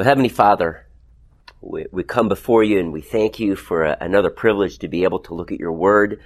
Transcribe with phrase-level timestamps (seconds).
[0.00, 0.86] Well, Heavenly Father,
[1.60, 5.04] we, we come before you and we thank you for a, another privilege to be
[5.04, 6.22] able to look at your word.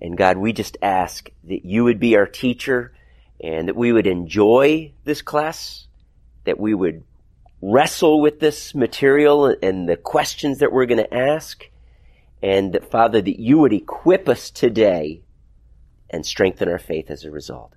[0.00, 2.94] And God, we just ask that you would be our teacher
[3.38, 5.88] and that we would enjoy this class,
[6.44, 7.04] that we would
[7.60, 11.68] wrestle with this material and the questions that we're going to ask.
[12.42, 15.20] And that, Father, that you would equip us today
[16.08, 17.74] and strengthen our faith as a result.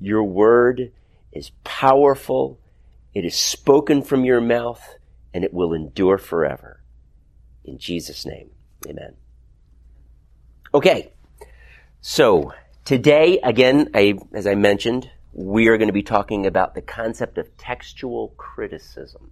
[0.00, 0.90] Your word
[1.30, 2.58] is powerful.
[3.14, 4.96] It is spoken from your mouth
[5.34, 6.82] and it will endure forever.
[7.64, 8.50] In Jesus' name,
[8.86, 9.14] amen.
[10.74, 11.12] Okay.
[12.00, 12.52] So
[12.84, 17.38] today, again, I, as I mentioned, we are going to be talking about the concept
[17.38, 19.30] of textual criticism.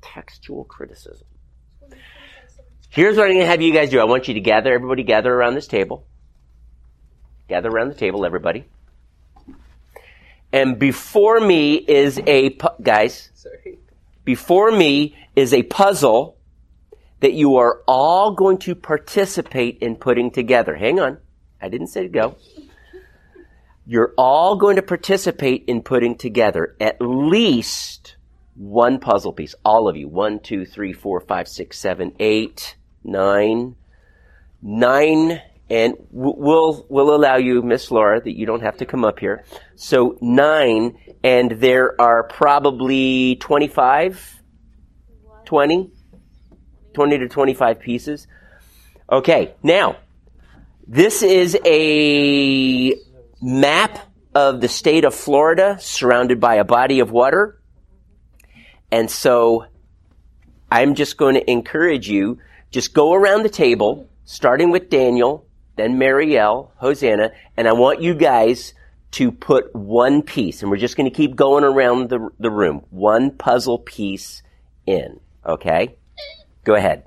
[0.00, 1.26] Textual criticism.
[2.88, 4.00] Here's what I'm going to have you guys do.
[4.00, 6.06] I want you to gather, everybody gather around this table.
[7.48, 8.66] Gather around the table, everybody.
[10.52, 13.78] And before me is a, pu- guys, Sorry.
[14.24, 16.36] before me is a puzzle
[17.20, 20.74] that you are all going to participate in putting together.
[20.74, 21.18] Hang on.
[21.60, 22.36] I didn't say to go.
[23.86, 28.16] You're all going to participate in putting together at least
[28.54, 29.54] one puzzle piece.
[29.64, 30.08] All of you.
[30.08, 33.76] One, two, three, four, five, six, seven, eight, nine,
[34.60, 39.18] nine, and we'll, we'll allow you, Miss Laura, that you don't have to come up
[39.18, 39.44] here.
[39.74, 44.42] So nine, and there are probably 25,
[45.44, 45.90] 20,
[46.92, 48.26] 20 to 25 pieces.
[49.10, 49.96] Okay, now,
[50.86, 52.94] this is a
[53.40, 53.98] map
[54.34, 57.60] of the state of Florida surrounded by a body of water.
[58.90, 59.66] And so
[60.70, 62.38] I'm just going to encourage you,
[62.70, 68.14] just go around the table, starting with Daniel, then Marielle, Hosanna, and I want you
[68.14, 68.74] guys
[69.12, 72.84] to put one piece, and we're just going to keep going around the, the room,
[72.90, 74.42] one puzzle piece
[74.86, 75.96] in, okay?
[76.64, 77.04] Go ahead.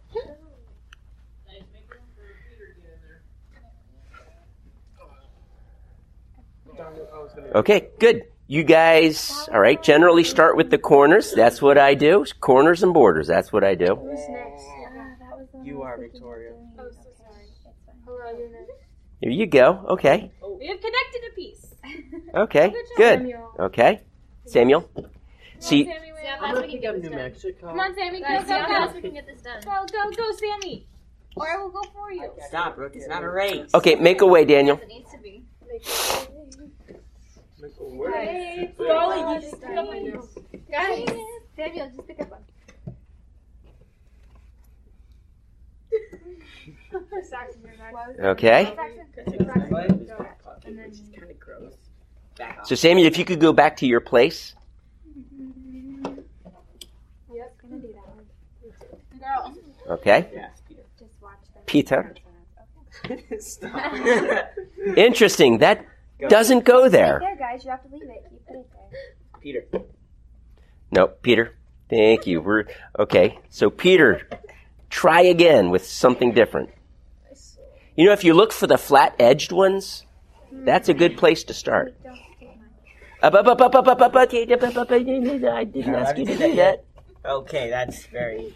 [7.54, 8.24] Okay, good.
[8.48, 11.34] You guys, all right, generally start with the corners.
[11.34, 12.26] That's what I do.
[12.42, 13.28] Corners and borders.
[13.28, 13.96] That's what I do.
[13.96, 14.64] Who's next?
[15.20, 16.52] that was the one You are thinking of Victoria.
[18.34, 18.52] Doing.
[18.52, 18.70] So Okay, sorry.
[18.70, 18.72] that's fine.
[19.22, 19.22] Hello, you're.
[19.22, 19.86] Here you go.
[19.90, 20.32] Okay.
[20.60, 21.62] We have connected a piece.
[22.36, 22.70] Okay.
[22.70, 23.20] Good job, Good.
[23.20, 23.52] Samuel.
[23.60, 24.02] Okay.
[24.46, 24.90] Samuel.
[25.60, 27.10] See, Come on, Sammy, we Sam, have- I'm Fast, gonna pick up New.
[27.12, 27.68] Mexico.
[27.68, 28.96] Come on, Sammy, go, Guys, go, see how fast go.
[28.96, 29.62] we can get this done.
[29.64, 30.88] Go, go, go, Sammy.
[31.38, 32.30] Or I will go for you.
[32.48, 32.94] Stop, Brooke.
[32.96, 33.74] It's not a race.
[33.74, 34.78] okay, make a way, Daniel.
[34.78, 35.44] It needs to be.
[37.58, 40.14] Hey, Golly, just pick up one.
[40.72, 41.06] Guys,
[41.56, 42.42] Samuel, just pick up one.
[42.82, 42.94] Saxon,
[43.62, 43.94] you're next.
[45.88, 45.94] Okay.
[45.94, 46.12] And then- Which is kind of gross.
[46.12, 46.15] Back
[52.40, 52.68] off.
[52.68, 54.56] So, Samuel, if you could go back to your place.
[57.34, 57.58] Yep.
[57.62, 59.56] Gonna do that one.
[59.90, 60.50] Okay.
[60.68, 60.82] Peter.
[61.00, 61.64] Just watch them.
[61.66, 62.16] Peter.
[63.40, 63.94] Stop.
[64.98, 65.60] Interesting.
[65.60, 65.86] That
[66.30, 67.20] doesn't go there.
[67.20, 67.64] there, guys.
[67.64, 68.26] You have to leave it.
[68.32, 69.16] You put it there.
[69.42, 69.66] Peter.
[70.92, 71.56] No, Peter.
[71.90, 72.42] Thank you.
[72.42, 72.66] We're
[72.98, 73.40] okay.
[73.50, 74.28] So, Peter,
[74.96, 76.70] try again with something different.
[77.98, 80.06] You know, if you look for the flat-edged ones,
[80.52, 81.96] that's a good place to start.
[85.54, 86.86] I didn't ask you to do that.
[87.26, 88.56] Okay, that's very.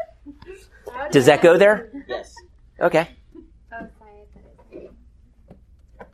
[1.10, 1.90] Does that go there?
[2.08, 2.34] Yes.
[2.80, 3.08] Okay.
[3.72, 4.12] Oh, sorry.
[4.12, 4.90] I put it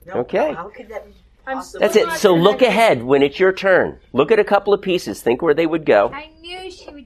[0.06, 0.14] there.
[0.14, 0.52] No, Okay.
[0.52, 1.12] How could that be
[1.46, 1.62] I'm?
[1.78, 2.10] That's it.
[2.12, 4.00] So look ahead when it's your turn.
[4.12, 5.22] Look at a couple of pieces.
[5.22, 6.10] Think where they would go.
[6.12, 7.05] I knew she would take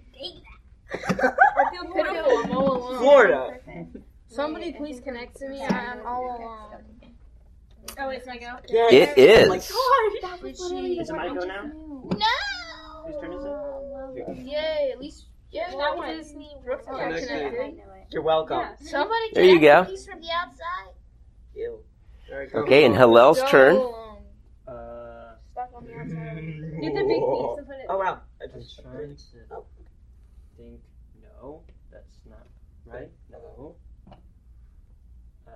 [0.93, 2.39] I feel pitiful.
[2.39, 2.99] I'm all alone.
[2.99, 3.59] Florida.
[4.29, 5.63] Somebody please connect to me.
[5.63, 6.85] I'm all alone.
[7.99, 8.57] Oh, it's my go?
[8.69, 9.45] Yeah, It yeah.
[9.47, 9.57] Oh my.
[9.59, 10.31] God.
[10.31, 11.63] That was Did literally she- the Is it my one go I now?
[11.65, 12.11] knew.
[12.17, 13.07] No!
[13.07, 14.47] Whose turn is it?
[14.47, 15.27] Yay, at least.
[15.51, 16.17] Yeah, That one.
[16.17, 17.61] Disney Brooks Oh, got next connected.
[17.81, 18.07] I.
[18.11, 18.59] You're welcome.
[18.61, 18.75] Yeah.
[18.81, 19.93] Somebody There you connect go.
[19.93, 20.95] a piece from the outside.
[21.55, 21.79] Ew.
[22.29, 22.59] There we go.
[22.61, 23.77] Okay, and Hillel's Go turn.
[23.77, 24.23] alone.
[24.69, 24.73] Uh.
[25.53, 26.81] Stuck on the outside.
[26.81, 27.87] Get the big piece and put it.
[27.89, 28.21] Oh wow.
[28.41, 29.65] I just trying to Oh.
[30.61, 30.81] Think.
[31.23, 32.47] No, that's not
[32.85, 33.11] right.
[33.31, 33.77] No.
[35.47, 35.53] Uh,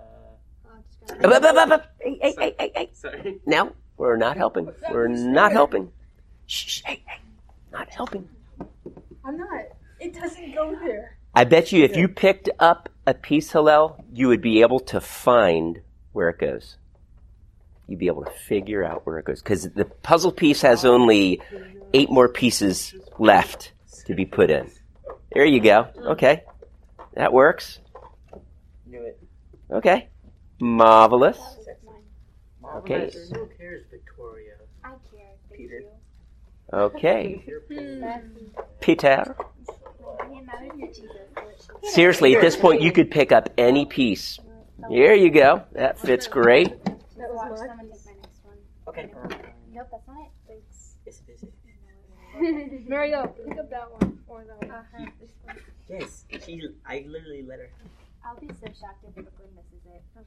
[1.21, 1.81] Oh.
[2.01, 2.91] Hey, hey, hey, hey, hey.
[2.93, 3.41] Sorry.
[3.47, 4.73] Now we're not helping.
[4.91, 5.93] We're not helping.
[6.47, 7.21] Shh, shh, hey, hey.
[7.73, 8.29] Not helping.
[9.25, 9.65] I'm not.
[10.01, 11.19] It doesn't go there.
[11.35, 15.00] I bet you if you picked up a piece, Hillel, you would be able to
[15.00, 15.81] find
[16.12, 16.77] where it goes.
[17.87, 19.43] You'd be able to figure out where it goes.
[19.43, 21.41] Because the puzzle piece has only
[21.93, 23.73] eight more pieces left
[24.07, 24.71] to be put in.
[25.35, 25.89] There you go.
[25.97, 26.45] Okay.
[27.15, 27.81] That works.
[28.87, 29.21] Knew it.
[29.71, 30.09] Okay.
[30.61, 31.39] Marvelous.
[31.67, 31.97] That was
[32.63, 32.73] mine.
[32.77, 33.11] Okay.
[33.33, 34.55] Who cares, Victoria?
[34.85, 35.33] I care.
[35.53, 35.83] Peter.
[36.73, 37.45] Okay.
[38.81, 39.37] Peter.
[41.83, 44.39] Seriously, at this point, you could pick up any piece.
[44.89, 45.65] Here you go.
[45.73, 46.85] That fits great.
[46.85, 47.59] That was Mark.
[47.59, 48.57] Someone take my next one.
[48.89, 49.11] Okay.
[49.73, 50.31] Nope, that's not it.
[50.47, 50.95] Thanks.
[51.05, 51.45] Yes, it is.
[52.89, 54.71] Mario, pick up that one or that one.
[54.71, 55.07] Uh-huh.
[55.89, 56.25] Yes.
[56.45, 56.61] She.
[56.87, 57.71] I literally let her.
[58.25, 60.03] I'll be so shocked if Brooklyn misses it.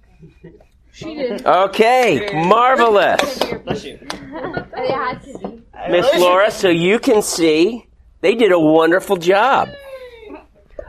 [0.43, 0.57] Okay.
[0.91, 1.45] She did.
[1.45, 3.39] Okay, marvelous.
[3.65, 3.99] Bless you.
[4.01, 5.61] it had to be.
[5.89, 7.87] Miss Laura, so you can see
[8.21, 9.69] they did a wonderful job.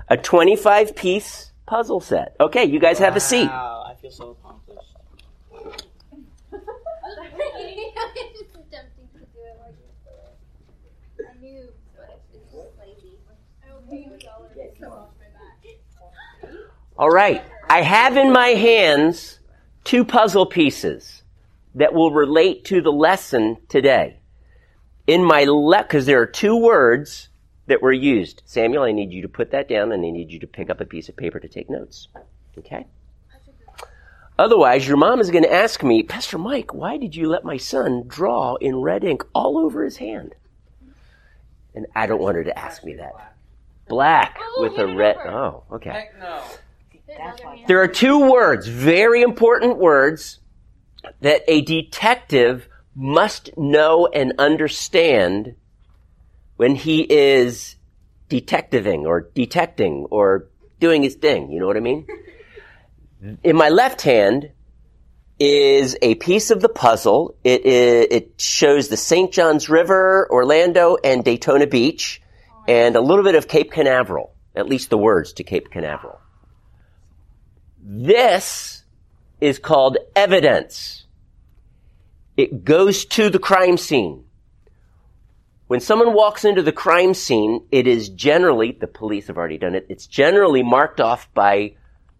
[0.09, 2.35] A 25 piece puzzle set.
[2.41, 3.49] Okay, you guys have a seat.
[3.49, 4.95] Wow, I feel so accomplished.
[8.41, 11.27] it's tempting to do it like this.
[11.29, 13.19] I knew, but it's just lazy.
[16.97, 19.39] All right, I have in my hands
[19.85, 21.23] two puzzle pieces
[21.75, 24.19] that will relate to the lesson today.
[25.07, 27.29] In my left, because there are two words
[27.67, 28.43] that were used.
[28.45, 30.81] Samuel, I need you to put that down and I need you to pick up
[30.81, 32.09] a piece of paper to take notes.
[32.59, 32.87] Okay?
[34.39, 37.57] Otherwise, your mom is going to ask me, Pastor Mike, why did you let my
[37.57, 40.35] son draw in red ink all over his hand?
[41.75, 43.38] And I don't want her to ask me that.
[43.89, 45.17] Black Oh, with a red.
[45.17, 45.29] over.
[45.31, 45.91] Oh, okay.
[45.91, 46.43] Heck no.
[47.67, 50.39] There are two words, very important words,
[51.21, 55.55] that a detective must know and understand
[56.57, 57.77] when he is
[58.29, 60.49] detectiving or detecting or
[60.81, 61.51] doing his thing.
[61.51, 62.07] You know what I mean?
[63.43, 64.51] In my left hand
[65.41, 67.37] is a piece of the puzzle.
[67.45, 69.33] It, i- it shows the St.
[69.33, 72.21] Johns River, Orlando, and Daytona Beach,
[72.69, 76.21] and a little bit of Cape Canaveral, at least the words to Cape Canaveral.
[77.83, 78.85] This
[79.41, 81.07] is called evidence.
[82.37, 84.25] It goes to the crime scene.
[85.67, 89.75] When someone walks into the crime scene, it is generally, the police have already done
[89.75, 91.75] it, it's generally marked off by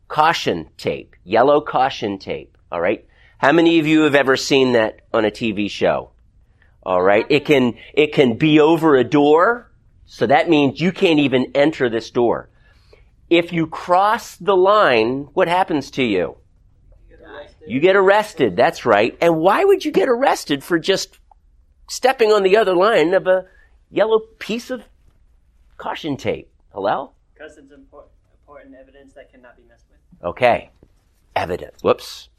[0.09, 2.57] caution tape, yellow caution tape.
[2.73, 3.07] All right.
[3.37, 6.11] How many of you have ever seen that on a TV show?
[6.83, 7.27] All right.
[7.29, 9.68] It can, it can be over a door.
[10.11, 12.49] So that means you can't even enter this door.
[13.29, 16.39] If you cross the line, what happens to you?
[17.67, 18.57] You get arrested.
[18.57, 19.19] That's right.
[19.21, 21.19] And why would you get arrested for just
[21.91, 23.45] stepping on the other line of a
[23.91, 24.85] yellow piece of
[25.77, 26.51] caution tape?
[26.73, 27.13] Hello?
[27.35, 29.99] Because it's important, important evidence that cannot be messed with.
[30.25, 30.71] Okay.
[31.37, 31.83] Evidence.
[31.83, 32.31] Whoops.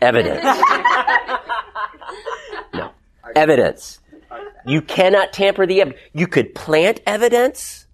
[0.00, 0.44] Evidence.
[2.72, 2.92] no.
[3.34, 3.98] Evidence.
[4.66, 6.02] You cannot tamper the evidence.
[6.12, 7.86] You could plant evidence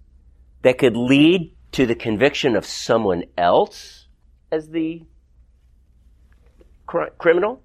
[0.63, 4.07] that could lead to the conviction of someone else
[4.51, 5.03] as the
[6.85, 7.61] cr- criminal.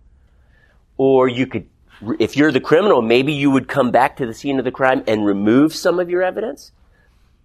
[0.96, 1.68] Or you could,
[2.18, 5.04] if you're the criminal, maybe you would come back to the scene of the crime
[5.06, 6.72] and remove some of your evidence.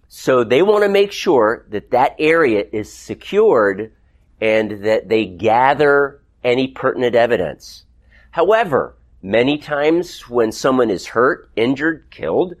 [0.08, 3.92] So they want to make sure that that area is secured
[4.40, 7.84] and that they gather any pertinent evidence.
[8.30, 12.54] However, many times when someone is hurt, injured, killed,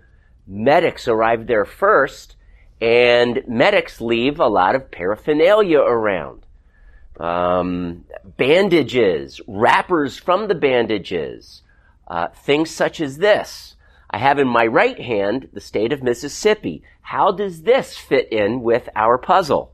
[0.46, 2.36] medics arrive there first
[2.80, 6.46] and medics leave a lot of paraphernalia around.
[7.20, 8.06] Um,
[8.38, 11.60] bandages, wrappers from the bandages,
[12.08, 13.76] uh, things such as this.
[14.10, 16.82] I have in my right hand the state of Mississippi.
[17.02, 19.72] How does this fit in with our puzzle?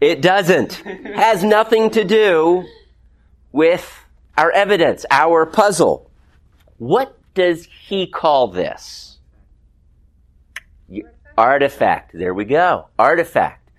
[0.00, 0.72] It doesn't.
[0.74, 1.14] It doesn't.
[1.14, 2.66] Has nothing to do
[3.52, 4.04] with
[4.36, 6.10] our evidence, our puzzle.
[6.78, 9.18] What does he call this?
[10.88, 11.02] Y-
[11.36, 12.12] Artifact.
[12.14, 12.88] There we go.
[12.98, 13.70] Artifact.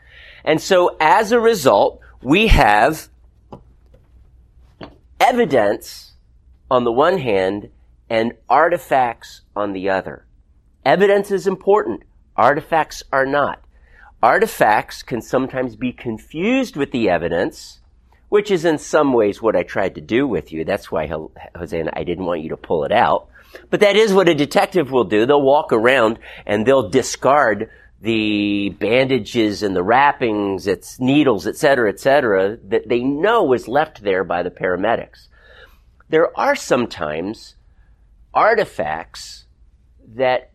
[0.44, 3.10] And so as a result, we have
[5.20, 6.14] evidence
[6.72, 7.70] on the one hand
[8.10, 10.26] and artifacts on the other.
[10.86, 12.04] Evidence is important.
[12.36, 13.62] Artifacts are not.
[14.24, 17.79] Artifacts can sometimes be confused with the evidence,
[18.30, 20.64] which is in some ways what I tried to do with you.
[20.64, 21.12] That's why,
[21.56, 23.28] Hosanna, I didn't want you to pull it out.
[23.70, 25.26] But that is what a detective will do.
[25.26, 27.70] They'll walk around and they'll discard
[28.02, 33.68] the bandages and the wrappings, its needles, et cetera, et cetera, that they know was
[33.68, 35.28] left there by the paramedics.
[36.08, 37.56] There are sometimes
[38.34, 39.46] artifacts
[40.16, 40.52] that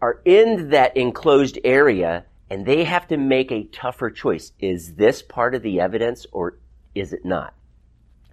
[0.00, 4.52] are in that enclosed area and they have to make a tougher choice.
[4.58, 6.58] Is this part of the evidence or
[6.96, 7.54] is it not?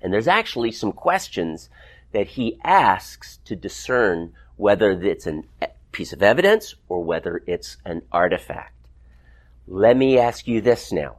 [0.02, 1.70] And there's actually some questions
[2.12, 7.78] that he asks to discern whether it's a eh, piece of evidence or whether it's
[7.86, 8.74] an artifact.
[9.68, 11.18] Let me ask you this now.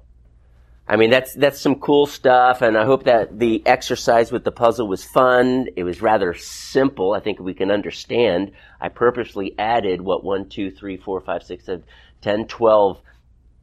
[0.86, 4.52] I mean, that's, that's some cool stuff, and I hope that the exercise with the
[4.52, 5.68] puzzle was fun.
[5.76, 7.14] It was rather simple.
[7.14, 8.52] I think we can understand.
[8.82, 11.84] I purposely added, what, one, two, three, four, five, six, seven,
[12.20, 13.00] ten, twelve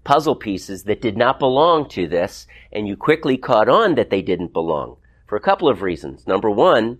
[0.04, 4.22] puzzle pieces that did not belong to this, and you quickly caught on that they
[4.22, 6.28] didn't belong for a couple of reasons.
[6.28, 7.00] Number one,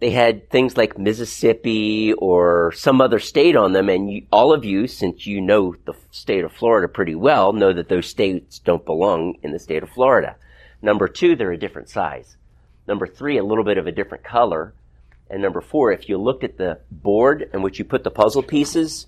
[0.00, 4.64] they had things like Mississippi or some other state on them, and you, all of
[4.64, 8.84] you, since you know the state of Florida pretty well, know that those states don't
[8.84, 10.36] belong in the state of Florida.
[10.82, 12.36] Number two, they're a different size.
[12.86, 14.74] Number three, a little bit of a different color.
[15.30, 18.42] And number four, if you looked at the board in which you put the puzzle
[18.42, 19.06] pieces,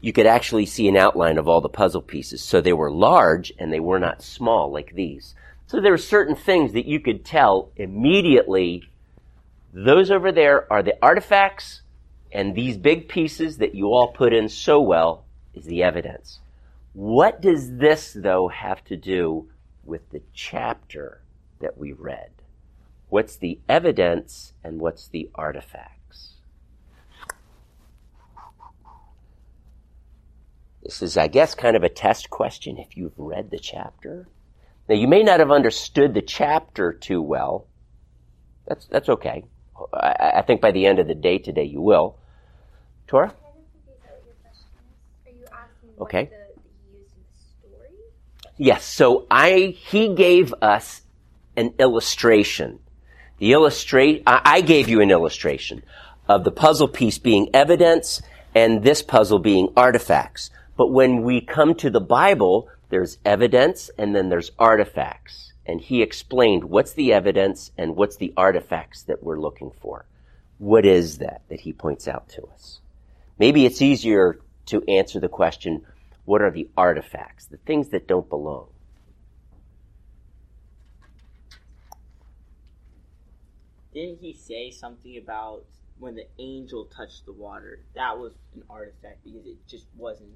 [0.00, 2.42] you could actually see an outline of all the puzzle pieces.
[2.42, 5.34] So they were large and they were not small like these.
[5.66, 8.88] So there were certain things that you could tell immediately
[9.72, 11.82] those over there are the artifacts,
[12.32, 16.40] and these big pieces that you all put in so well is the evidence.
[16.94, 19.48] What does this, though, have to do
[19.84, 21.20] with the chapter
[21.60, 22.30] that we read?
[23.08, 25.97] What's the evidence and what's the artifacts?
[30.88, 34.26] This is, I guess, kind of a test question if you've read the chapter.
[34.88, 37.66] Now, you may not have understood the chapter too well.
[38.66, 39.44] That's, that's okay.
[39.92, 42.16] I, I think by the end of the day today you will.
[43.06, 43.26] Tora?
[43.26, 43.34] Are
[45.30, 46.24] you asking what Okay.
[46.24, 46.54] the, that
[46.90, 47.90] he used in the story?
[48.56, 48.86] Yes.
[48.86, 51.02] So I he gave us
[51.54, 52.78] an illustration.
[53.36, 55.82] The illustrate I I gave you an illustration
[56.28, 58.22] of the puzzle piece being evidence
[58.54, 60.48] and this puzzle being artifacts.
[60.78, 65.52] But when we come to the Bible, there's evidence and then there's artifacts.
[65.66, 70.06] And he explained what's the evidence and what's the artifacts that we're looking for.
[70.58, 72.78] What is that that he points out to us?
[73.40, 75.84] Maybe it's easier to answer the question,
[76.24, 78.68] what are the artifacts, the things that don't belong?
[83.92, 85.64] Didn't he say something about
[85.98, 87.80] when the angel touched the water?
[87.96, 90.30] That was an artifact because it just wasn't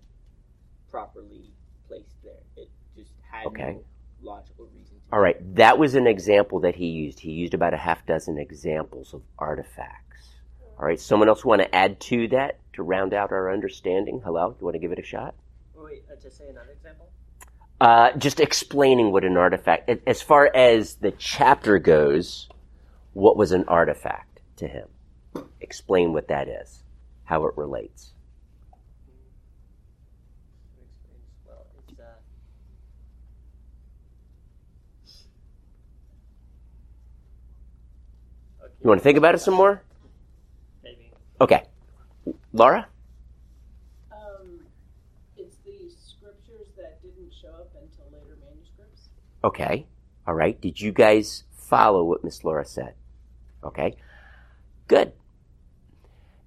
[0.92, 1.50] properly
[1.88, 2.34] placed there.
[2.56, 3.72] It just had Okay.
[3.72, 3.84] no
[4.22, 4.94] logical reason.
[4.96, 7.18] To All right, that was an example that he used.
[7.20, 10.34] He used about a half dozen examples of artifacts.
[10.78, 14.20] All right, someone else want to add to that to round out our understanding?
[14.25, 15.34] Hello, you want to give it a shot?
[15.75, 17.08] Wait, uh, to say another example?
[17.80, 22.49] Uh, just explaining what an artifact, as far as the chapter goes,
[23.12, 24.88] what was an artifact to him?
[25.61, 26.84] Explain what that is,
[27.25, 28.12] how it relates.
[30.76, 32.02] Well, it's, uh, okay.
[38.83, 39.81] You want to think about it some more?
[40.83, 41.12] Maybe.
[41.41, 41.62] Okay.
[42.53, 42.89] Laura?
[44.11, 44.61] Um,
[45.37, 49.03] it's the scriptures that didn't show up until later manuscripts.
[49.45, 49.87] Okay.
[50.27, 50.61] All right.
[50.61, 52.95] Did you guys follow what Miss Laura said?
[53.62, 53.95] Okay.
[54.89, 55.12] Good.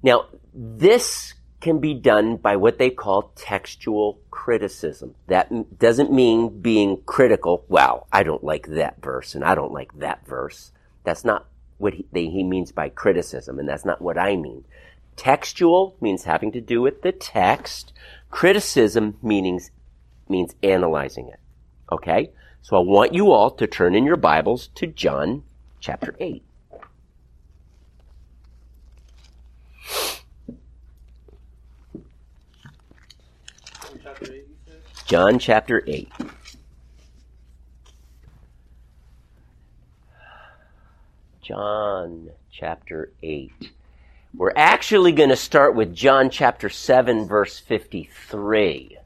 [0.04, 5.16] Now, this can be done by what they call textual criticism.
[5.28, 7.64] That m- doesn't mean being critical.
[7.70, 10.74] Wow, I don't like that verse and I don't like that verse.
[11.06, 14.66] That's not what he, they, he means by criticism, and that's not what I mean.
[15.16, 17.94] Textual means having to do with the text.
[18.30, 19.72] Criticism meanings,
[20.28, 21.40] means analyzing it.
[21.92, 22.32] Okay?
[22.62, 25.44] So I want you all to turn in your Bibles to John
[25.80, 26.44] chapter 8.
[33.94, 34.82] In chapter 8, you said?
[35.06, 36.12] John chapter 8.
[41.46, 43.52] John chapter 8.
[44.34, 48.98] We're actually going to start with John chapter 7, verse 53.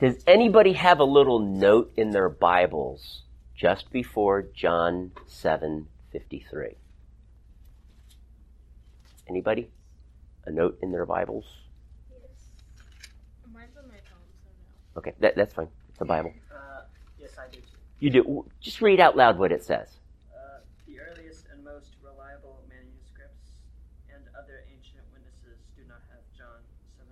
[0.00, 3.22] Does anybody have a little note in their Bibles
[3.54, 6.74] just before John 7:53?
[9.28, 9.70] Anybody?
[10.46, 11.44] A note in their Bibles?
[13.54, 14.98] Mine's on my phone, so no.
[14.98, 15.68] Okay, that, that's fine.
[15.88, 16.32] It's the Bible.
[16.50, 16.80] Uh,
[17.20, 17.66] yes, I do too.
[18.02, 18.44] You do.
[18.60, 19.86] Just read out loud what it says.
[20.34, 23.52] Uh, the earliest and most reliable manuscripts
[24.12, 26.58] and other ancient witnesses do not have John
[26.98, 27.06] 7,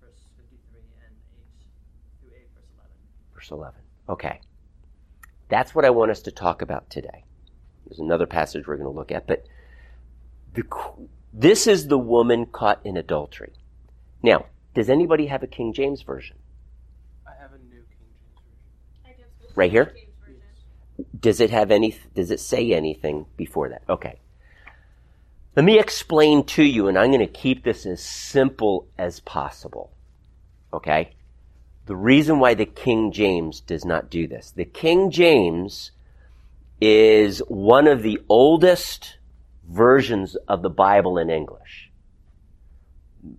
[0.00, 1.44] verse 53 and 8
[2.22, 2.90] through 8, verse 11.
[3.34, 3.80] Verse 11.
[4.08, 4.40] Okay.
[5.50, 7.24] That's what I want us to talk about today.
[7.84, 9.44] There's another passage we're going to look at, but
[10.54, 10.62] the,
[11.34, 13.52] this is the woman caught in adultery.
[14.22, 16.38] Now, does anybody have a King James version?
[17.26, 19.04] I have a new King James version.
[19.04, 19.92] I guess Right here?
[21.18, 23.82] Does it have any, does it say anything before that?
[23.88, 24.20] Okay.
[25.56, 29.90] Let me explain to you, and I'm going to keep this as simple as possible.
[30.72, 31.12] Okay?
[31.86, 34.52] The reason why the King James does not do this.
[34.52, 35.90] The King James
[36.80, 39.18] is one of the oldest
[39.68, 41.90] versions of the Bible in English.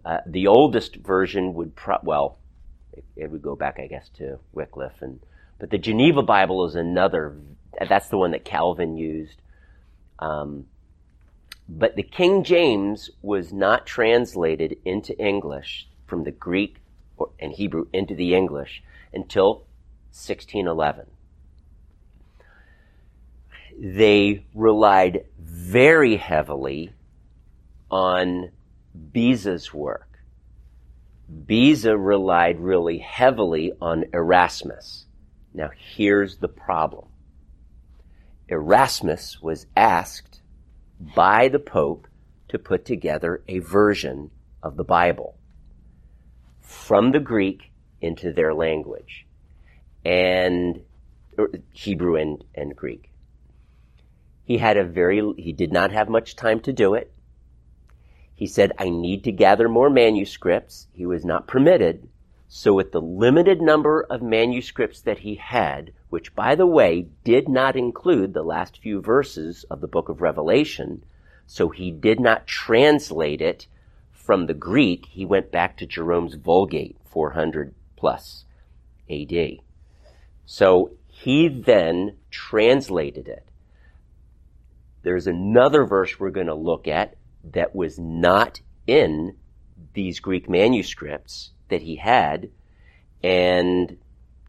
[0.05, 2.37] Uh, the oldest version would pro- well,
[2.93, 5.19] it, it would go back, I guess, to Wycliffe, and
[5.61, 7.37] but the Geneva Bible is another.
[7.87, 9.39] That's the one that Calvin used.
[10.17, 10.65] Um,
[11.69, 16.77] but the King James was not translated into English from the Greek
[17.15, 18.81] or, and Hebrew into the English
[19.13, 19.67] until
[20.13, 21.05] 1611.
[23.79, 26.91] They relied very heavily
[27.91, 28.49] on
[29.13, 30.23] Beza's work.
[31.29, 35.05] Beza relied really heavily on Erasmus.
[35.53, 37.07] Now here's the problem.
[38.47, 40.41] Erasmus was asked
[40.99, 42.07] by the Pope
[42.49, 44.31] to put together a version
[44.61, 45.37] of the Bible
[46.59, 49.25] from the Greek into their language
[50.03, 50.81] and
[51.37, 53.11] er, Hebrew and, and Greek.
[54.43, 57.13] He had a very, he did not have much time to do it.
[58.33, 60.87] He said, I need to gather more manuscripts.
[60.93, 62.09] He was not permitted.
[62.53, 67.47] So with the limited number of manuscripts that he had, which by the way did
[67.47, 71.05] not include the last few verses of the book of Revelation,
[71.47, 73.67] so he did not translate it
[74.11, 75.05] from the Greek.
[75.05, 78.43] He went back to Jerome's Vulgate, 400 plus
[79.09, 79.59] AD.
[80.45, 83.47] So he then translated it.
[85.03, 87.15] There's another verse we're going to look at
[87.45, 89.37] that was not in
[89.93, 92.49] these Greek manuscripts that he had,
[93.23, 93.97] and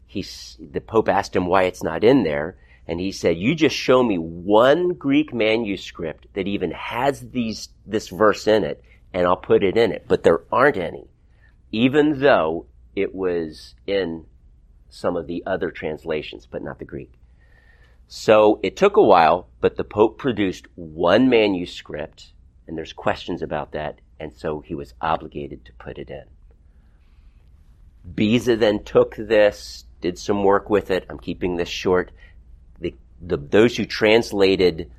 [0.05, 0.23] he,
[0.59, 2.55] the Pope asked him why it's not in there,
[2.87, 8.09] and he said, "You just show me one Greek manuscript that even has these this
[8.09, 11.07] verse in it, and I'll put it in it." But there aren't any,
[11.71, 14.25] even though it was in
[14.89, 17.13] some of the other translations, but not the Greek.
[18.07, 22.33] So it took a while, but the Pope produced one manuscript,
[22.67, 26.25] and there's questions about that, and so he was obligated to put it in.
[28.03, 31.05] Beza then took this, did some work with it.
[31.09, 32.11] I'm keeping this short.
[32.79, 34.91] The, the, those who translated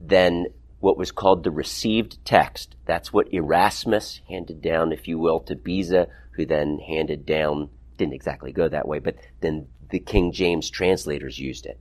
[0.00, 0.46] then
[0.80, 5.54] what was called the received text, that's what Erasmus handed down, if you will, to
[5.54, 10.68] Beza, who then handed down, didn't exactly go that way, but then the King James
[10.68, 11.80] translators used it.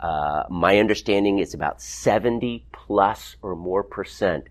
[0.00, 4.48] Uh, my understanding is about 70 plus or more percent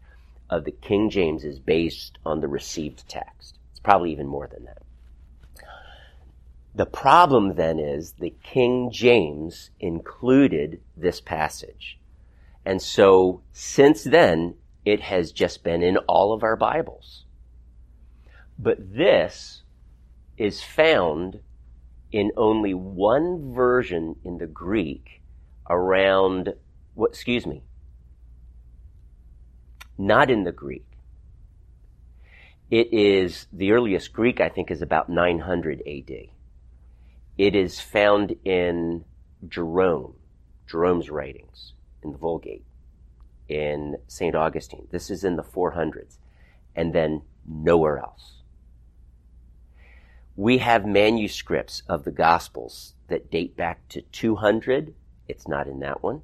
[0.49, 3.57] of the King James is based on the received text.
[3.71, 4.83] It's probably even more than that.
[6.75, 11.97] The problem then is the King James included this passage.
[12.65, 17.23] And so since then, it has just been in all of our Bibles.
[18.59, 19.63] But this
[20.37, 21.39] is found
[22.11, 25.21] in only one version in the Greek
[25.69, 26.53] around
[26.93, 27.63] what excuse me
[29.97, 30.85] not in the greek
[32.69, 36.29] it is the earliest greek i think is about 900 ad
[37.37, 39.03] it is found in
[39.47, 40.15] jerome
[40.67, 42.65] jerome's writings in the vulgate
[43.47, 46.17] in st augustine this is in the 400s
[46.75, 48.41] and then nowhere else
[50.35, 54.93] we have manuscripts of the gospels that date back to 200
[55.27, 56.21] it's not in that one.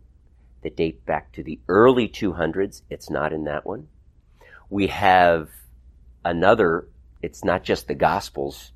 [0.61, 2.81] That date back to the early 200s.
[2.89, 3.87] It's not in that one.
[4.69, 5.49] We have
[6.23, 6.87] another,
[7.21, 8.71] it's not just the Gospels,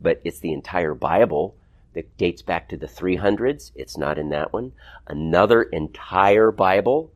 [0.00, 1.56] but it's the entire Bible
[1.96, 3.72] that dates back to the 300s.
[3.74, 4.72] It's not in that one.
[5.06, 7.10] Another entire Bible,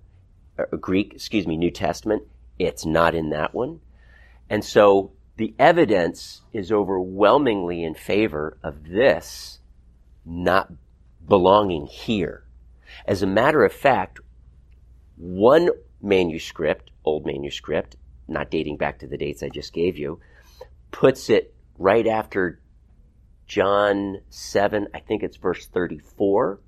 [0.59, 2.23] uh, Greek, excuse me, New Testament.
[2.59, 3.81] It's not in that one.
[4.49, 9.61] And so the evidence is overwhelmingly in favor of this
[10.25, 10.73] not
[11.29, 12.45] belonging here.
[13.05, 14.19] As a matter of fact,
[15.17, 15.69] one
[16.01, 20.21] manuscript, old manuscript, not dating back to the dates I just gave you,
[20.91, 22.61] puts it right after
[23.51, 26.61] John 7, I think it's verse 34.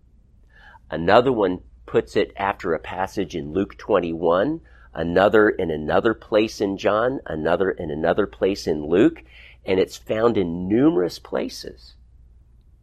[0.90, 4.60] Another one puts it after a passage in Luke 21,
[4.92, 9.22] another in another place in John, another in another place in Luke,
[9.64, 11.94] and it's found in numerous places.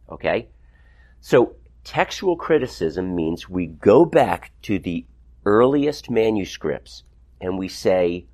[0.08, 0.48] Okay?
[1.20, 5.04] So textual criticism means we go back to the
[5.44, 7.02] earliest manuscripts
[7.38, 8.24] and we say,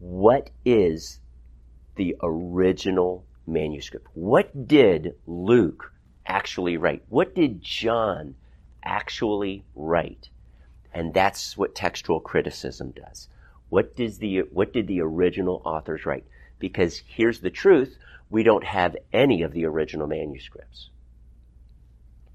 [0.00, 1.20] what is
[1.94, 4.06] the original manuscript?
[4.14, 5.92] What did Luke
[6.26, 7.02] actually write?
[7.08, 8.34] What did John
[8.84, 10.28] actually write?
[10.92, 13.28] And that's what textual criticism does.
[13.68, 16.24] What does the, what did the original authors write?
[16.58, 17.96] Because here's the truth.
[18.28, 20.88] we don't have any of the original manuscripts.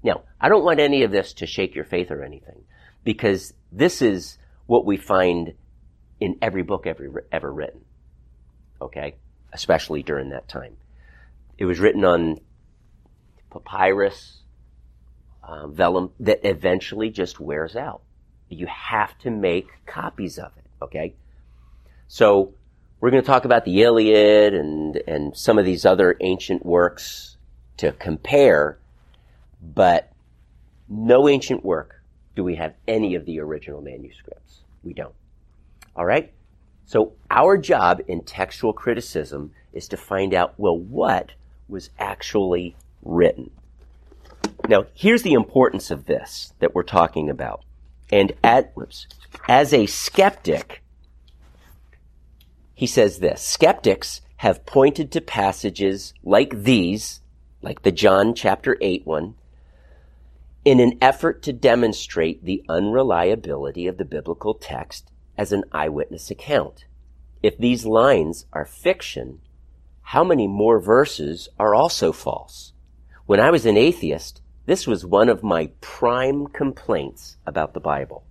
[0.02, 2.62] Now, I don't want any of this to shake your faith or anything,
[3.02, 5.54] because this is what we find
[6.20, 7.80] in every book ever, ever written.
[8.80, 9.16] Okay?
[9.52, 10.76] Especially during that time.
[11.58, 12.38] It was written on
[13.50, 14.42] papyrus,
[15.42, 18.02] uh, vellum that eventually just wears out.
[18.48, 20.64] You have to make copies of it.
[20.80, 21.14] Okay?
[22.06, 22.54] So,
[23.00, 27.36] we're going to talk about the Iliad and, and some of these other ancient works
[27.76, 28.78] to compare,
[29.62, 30.12] but
[30.88, 32.02] no ancient work
[32.34, 34.60] do we have any of the original manuscripts.
[34.82, 35.14] We don't.
[35.94, 36.32] All right?
[36.86, 41.32] So our job in textual criticism is to find out, well, what
[41.68, 43.50] was actually written?
[44.68, 47.64] Now, here's the importance of this that we're talking about.
[48.10, 49.06] And at, whoops,
[49.48, 50.82] as a skeptic,
[52.74, 57.20] he says this, skeptics have pointed to passages like these,
[57.60, 59.34] like the John chapter 8 one,
[60.64, 66.84] in an effort to demonstrate the unreliability of the biblical text as an eyewitness account.
[67.42, 69.40] If these lines are fiction,
[70.08, 72.72] how many more verses are also false?
[73.26, 78.24] When I was an atheist, this was one of my prime complaints about the Bible.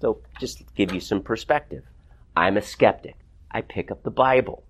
[0.00, 1.84] So, just give you some perspective.
[2.36, 3.14] I'm a skeptic.
[3.48, 4.64] I pick up the Bible.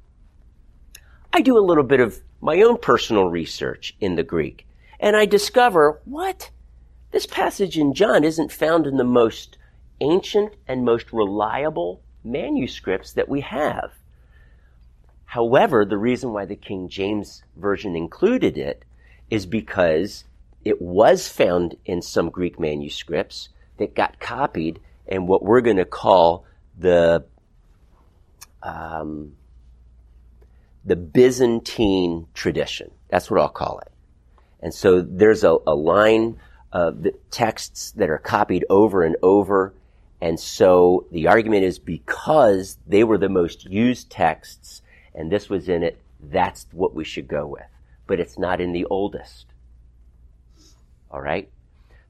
[1.33, 4.67] I do a little bit of my own personal research in the Greek,
[5.01, 6.51] and I discover what?
[7.13, 9.57] This passage in John isn't found in the most
[10.03, 13.98] ancient and most reliable manuscripts that we have.
[15.29, 18.83] However, the reason why the King James Version included it
[19.29, 20.25] is because
[20.65, 25.85] it was found in some Greek manuscripts that got copied in what we're going to
[25.85, 26.47] call
[26.79, 27.27] the
[28.63, 29.37] um,
[30.83, 32.91] the Byzantine tradition.
[33.11, 33.93] That's what I'll call it.
[34.61, 36.41] And so there's a, a line
[36.73, 39.75] of texts that are copied over and over.
[40.23, 44.81] And so the argument is because they were the most used texts
[45.19, 47.67] and this was in it, that's what we should go with.
[48.07, 49.47] But it's not in the oldest.
[51.11, 51.51] All right?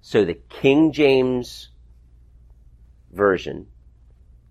[0.02, 1.70] So the King James
[3.10, 3.66] Version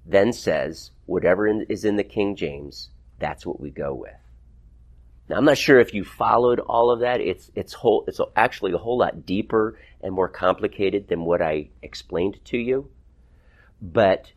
[0.04, 2.90] then says whatever is in the King James,
[3.20, 4.16] that's what we go with.
[5.30, 7.22] Now, I'm not sure if you followed all of that.
[7.22, 11.70] It's, it's whole, it's actually a whole lot deeper and more complicated than what I
[11.84, 12.90] explained to you.
[13.80, 14.32] But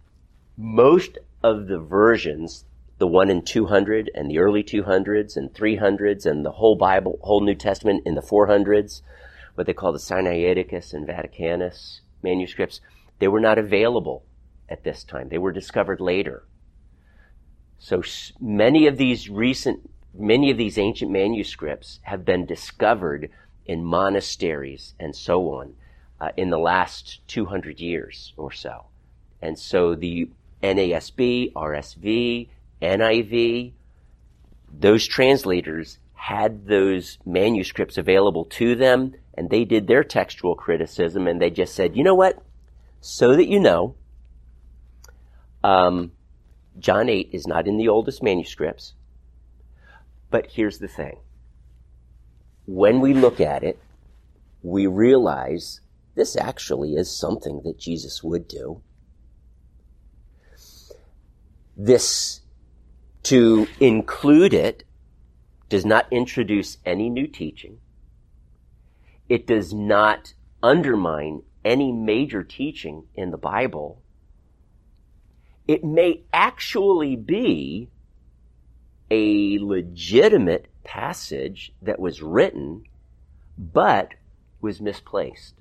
[0.58, 2.66] most of the versions,
[3.00, 7.40] the one in 200 and the early 200s and 300s and the whole Bible, whole
[7.40, 9.00] New Testament in the 400s,
[9.54, 12.82] what they call the Sinaiticus and Vaticanus manuscripts,
[13.18, 14.22] they were not available
[14.68, 15.30] at this time.
[15.30, 16.44] They were discovered later.
[17.78, 18.02] So
[18.38, 23.30] many of these recent, many of these ancient manuscripts have been discovered
[23.64, 25.74] in monasteries and so on
[26.20, 28.84] uh, in the last 200 years or so.
[29.40, 30.28] And so the
[30.62, 32.48] NASB, RSV,
[32.82, 33.72] NIV,
[34.72, 41.40] those translators had those manuscripts available to them and they did their textual criticism and
[41.40, 42.42] they just said, you know what?
[43.00, 43.94] So that you know,
[45.64, 46.12] um,
[46.78, 48.94] John 8 is not in the oldest manuscripts.
[50.30, 51.18] But here's the thing.
[52.66, 53.78] When we look at it,
[54.62, 55.80] we realize
[56.14, 58.82] this actually is something that Jesus would do.
[61.76, 62.39] This,
[63.24, 64.84] to include it,
[65.68, 67.78] does not introduce any new teaching.
[69.28, 74.02] It does not undermine any major teaching in the Bible
[75.70, 77.88] it may actually be
[79.08, 82.82] a legitimate passage that was written,
[83.56, 84.14] but
[84.60, 85.54] was misplaced.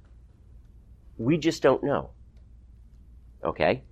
[1.19, 2.09] We just don't know.
[3.43, 3.83] Okay?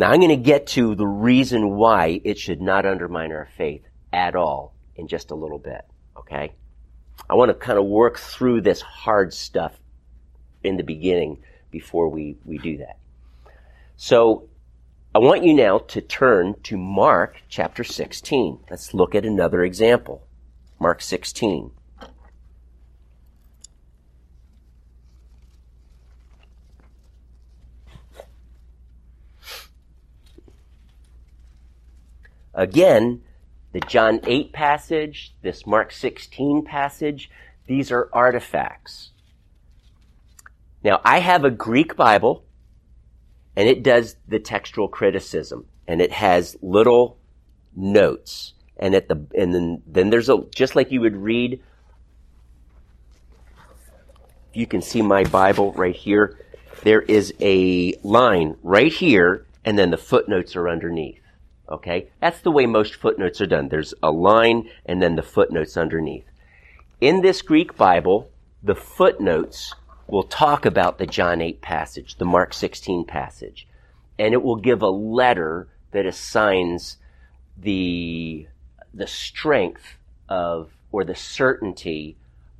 [0.00, 3.82] Now I'm going to get to the reason why it should not undermine our faith
[4.14, 5.82] at all in just a little bit.
[6.16, 6.54] Okay?
[7.28, 9.78] I want to kind of work through this hard stuff
[10.64, 12.96] in the beginning before we, we do that.
[13.96, 14.48] So
[15.14, 18.60] I want you now to turn to Mark chapter 16.
[18.70, 20.26] Let's look at another example.
[20.78, 21.72] Mark 16.
[32.60, 33.22] Again,
[33.72, 37.30] the John 8 passage, this Mark 16 passage,
[37.66, 39.12] these are artifacts.
[40.84, 42.44] Now, I have a Greek Bible
[43.56, 47.16] and it does the textual criticism and it has little
[47.74, 51.62] notes and at the and then then there's a just like you would read.
[54.52, 56.38] You can see my Bible right here.
[56.82, 61.19] There is a line right here, and then the footnotes are underneath.
[61.70, 63.68] Okay, that's the way most footnotes are done.
[63.68, 66.26] There's a line, and then the footnotes underneath.
[67.00, 68.30] In this Greek Bible,
[68.62, 69.74] the footnotes
[70.08, 73.68] will talk about the John 8 passage, the Mark 16 passage,
[74.18, 76.98] and it will give a letter that assigns
[77.56, 78.48] the,
[78.92, 79.96] the strength
[80.28, 82.16] of, or the certainty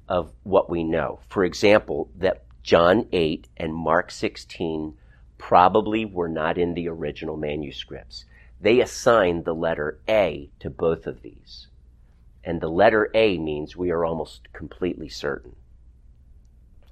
[0.09, 1.21] of what we know.
[1.29, 4.95] For example, that John 8 and Mark 16
[5.39, 8.25] probably were not in the original manuscripts.
[8.61, 11.69] They assigned the letter A to both of these.
[12.45, 15.57] And the letter A means we are almost completely certain.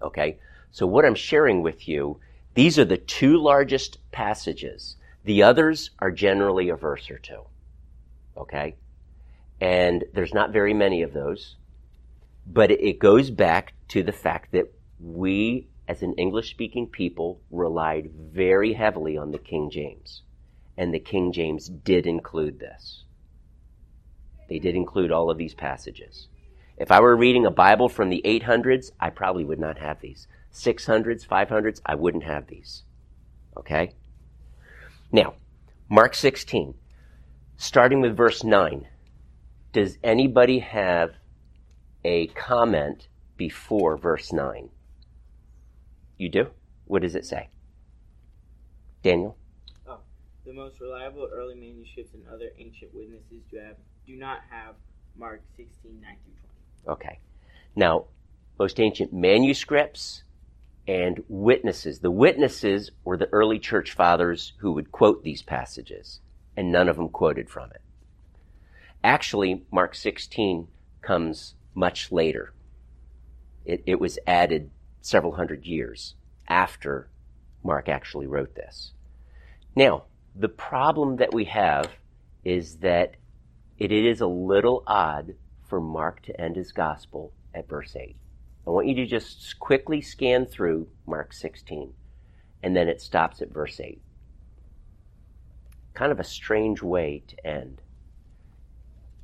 [0.00, 0.38] Okay?
[0.70, 2.20] So what I'm sharing with you,
[2.54, 4.96] these are the two largest passages.
[5.24, 7.42] The others are generally a verse or two.
[8.36, 8.76] Okay?
[9.60, 11.56] And there's not very many of those.
[12.46, 18.10] But it goes back to the fact that we, as an English speaking people, relied
[18.10, 20.22] very heavily on the King James.
[20.78, 23.04] And the King James did include this.
[24.48, 26.28] They did include all of these passages.
[26.78, 30.28] If I were reading a Bible from the 800s, I probably would not have these.
[30.54, 32.84] 600s, 500s, I wouldn't have these.
[33.56, 33.92] Okay?
[35.10, 35.34] Now,
[35.90, 36.74] Mark 16,
[37.56, 38.86] starting with verse 9.
[39.72, 41.10] Does anybody have
[42.04, 44.70] a comment before verse 9?
[46.16, 46.46] You do?
[46.86, 47.48] What does it say?
[49.02, 49.36] Daniel?
[50.48, 54.76] The most reliable early manuscripts and other ancient witnesses do have do not have
[55.14, 56.32] Mark 16, 9 through
[56.86, 56.96] 20.
[56.96, 57.18] Okay.
[57.76, 58.06] Now,
[58.58, 60.22] most ancient manuscripts
[60.86, 61.98] and witnesses.
[61.98, 66.20] The witnesses were the early church fathers who would quote these passages,
[66.56, 67.82] and none of them quoted from it.
[69.04, 70.66] Actually, Mark 16
[71.02, 72.54] comes much later.
[73.66, 74.70] It, it was added
[75.02, 76.14] several hundred years
[76.48, 77.10] after
[77.62, 78.94] Mark actually wrote this.
[79.76, 80.04] Now,
[80.38, 81.90] the problem that we have
[82.44, 83.16] is that
[83.76, 85.34] it is a little odd
[85.68, 88.16] for Mark to end his gospel at verse 8.
[88.66, 91.92] I want you to just quickly scan through Mark 16,
[92.62, 94.00] and then it stops at verse 8.
[95.94, 97.80] Kind of a strange way to end.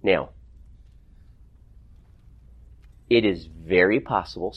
[0.03, 0.31] Now,
[3.09, 4.57] it is very possible.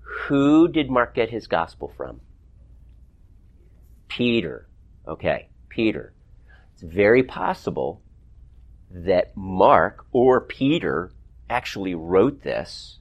[0.00, 2.20] Who did Mark get his gospel from?
[4.08, 4.66] Peter.
[5.06, 6.12] Okay, Peter.
[6.72, 8.00] It's very possible
[8.90, 11.10] that Mark or Peter
[11.50, 12.98] actually wrote this.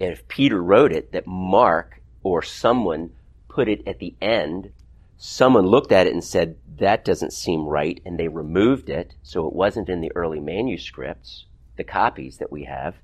[0.00, 3.10] And if Peter wrote it, that Mark or someone
[3.48, 4.72] put it at the end.
[5.18, 9.46] Someone looked at it and said, that doesn't seem right, and they removed it, so
[9.46, 11.44] it wasn't in the early manuscripts,
[11.76, 12.96] the copies that we have.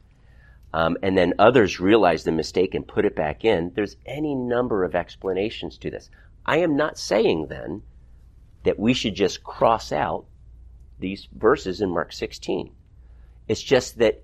[0.74, 3.72] Um, and then others realized the mistake and put it back in.
[3.74, 6.08] There's any number of explanations to this.
[6.46, 7.82] I am not saying then
[8.64, 10.26] that we should just cross out
[10.98, 12.72] these verses in Mark 16.
[13.48, 14.22] It's just that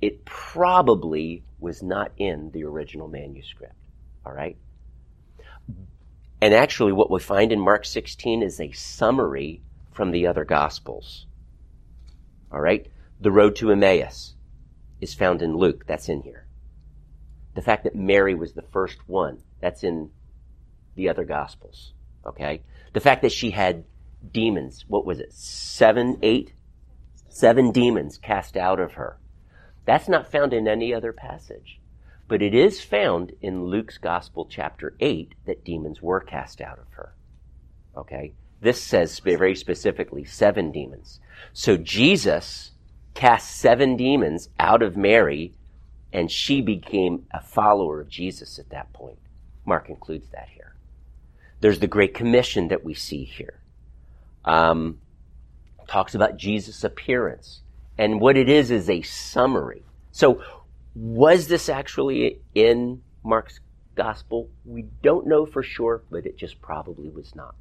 [0.00, 3.74] it probably was not in the original manuscript.
[4.26, 4.56] All right?
[6.40, 11.26] And actually, what we find in Mark 16 is a summary from the other Gospels.
[12.50, 12.86] All right?
[13.20, 14.34] The road to Emmaus
[15.00, 15.86] is found in Luke.
[15.86, 16.46] That's in here.
[17.54, 20.10] The fact that Mary was the first one, that's in
[20.96, 21.92] the other Gospels.
[22.26, 22.62] Okay?
[22.92, 23.84] The fact that she had
[24.30, 25.32] demons, what was it?
[25.32, 26.52] seven, eight,
[27.28, 29.18] seven demons cast out of her.
[29.84, 31.80] That's not found in any other passage.
[32.28, 36.86] But it is found in Luke's Gospel, chapter 8, that demons were cast out of
[36.92, 37.14] her.
[37.96, 38.32] Okay?
[38.60, 41.20] This says very specifically seven demons.
[41.52, 42.70] So Jesus
[43.14, 45.52] cast seven demons out of Mary,
[46.12, 49.18] and she became a follower of Jesus at that point.
[49.66, 50.71] Mark includes that here.
[51.62, 53.62] There's the Great Commission that we see here.
[54.44, 54.98] Um,
[55.86, 57.60] talks about Jesus' appearance.
[57.96, 59.84] And what it is is a summary.
[60.10, 60.42] So
[60.96, 63.60] was this actually in Mark's
[63.94, 64.50] gospel?
[64.64, 67.54] We don't know for sure, but it just probably was not.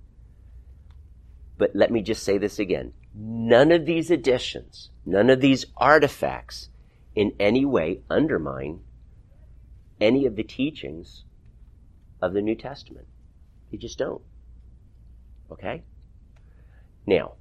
[1.60, 2.94] But let me just say this again.
[3.14, 6.70] None of these additions, none of these artifacts
[7.14, 8.80] in any way undermine
[10.00, 11.24] any of the teachings
[12.20, 13.06] of the New Testament.
[13.72, 14.22] They just don't.
[15.52, 15.84] Okay?
[17.06, 17.34] Now,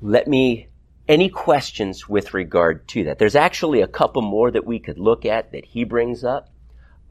[0.00, 0.68] let me
[1.08, 3.18] any questions with regard to that?
[3.18, 6.50] There's actually a couple more that we could look at that he brings up.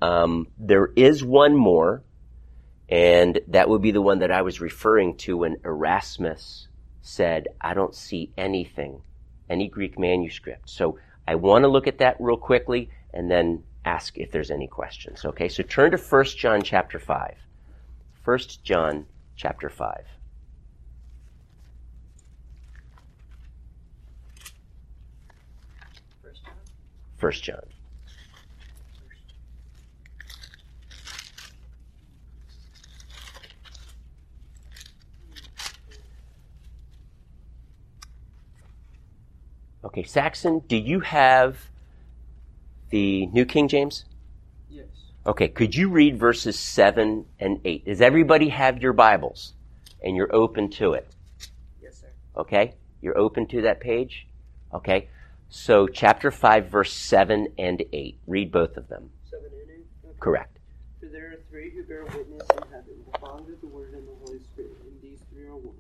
[0.02, 2.04] Um, there is one more,
[2.88, 6.70] and that would be the one that I was referring to when Erasmus
[7.02, 9.02] said, I don't see anything,
[9.50, 10.70] any Greek manuscript.
[10.70, 14.68] So I want to look at that real quickly and then ask if there's any
[14.68, 15.26] questions.
[15.26, 17.36] Okay, so turn to 1 John chapter 5.
[18.24, 20.06] 1 John chapter 5.
[27.18, 27.60] First John.
[27.64, 27.64] 1 John.
[39.84, 41.69] Okay, Saxon, do you have
[42.90, 44.06] the New King James?
[44.70, 44.88] Yes.
[45.26, 47.86] Okay, could you read verses 7 and 8?
[47.86, 49.54] Does everybody have your Bibles?
[50.04, 51.14] And you're open to it?
[51.82, 52.08] Yes, sir.
[52.38, 52.76] Okay?
[53.02, 54.28] You're open to that page?
[54.74, 55.10] Okay?
[55.50, 58.20] So, chapter 5, verse 7 and 8.
[58.28, 59.10] Read both of them.
[59.30, 59.88] Seven and eight.
[60.06, 60.16] Okay.
[60.20, 60.60] Correct.
[61.00, 64.16] For there are three who bear witness in heaven: the Father, the Word, and the
[64.26, 64.78] Holy Spirit.
[64.86, 65.76] And these three are one.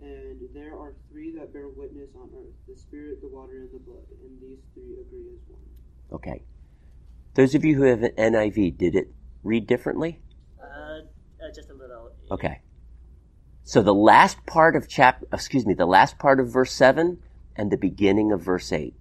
[0.00, 3.78] And there are three that bear witness on earth: the Spirit, the water, and the
[3.78, 4.02] blood.
[4.24, 5.62] And these three agree as one.
[6.12, 6.42] Okay.
[7.34, 10.20] Those of you who have an NIV, did it read differently?
[10.60, 11.00] Uh, uh,
[11.54, 12.12] just a little.
[12.30, 12.60] Okay.
[13.64, 17.18] So the last part of chap, excuse me, the last part of verse 7
[17.56, 18.94] and the beginning of verse 8.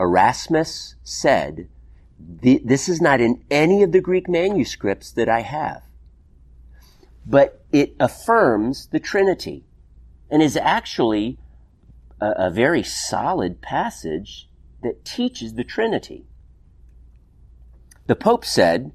[0.00, 1.68] Erasmus said,
[2.18, 5.82] this is not in any of the Greek manuscripts that I have.
[7.26, 9.64] But it affirms the Trinity
[10.30, 11.38] and is actually
[12.20, 14.48] a, a very solid passage
[14.82, 16.26] that teaches the Trinity.
[18.06, 18.92] The Pope said,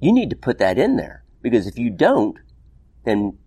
[0.00, 2.38] you need to put that in there because if you don't,
[3.04, 3.38] then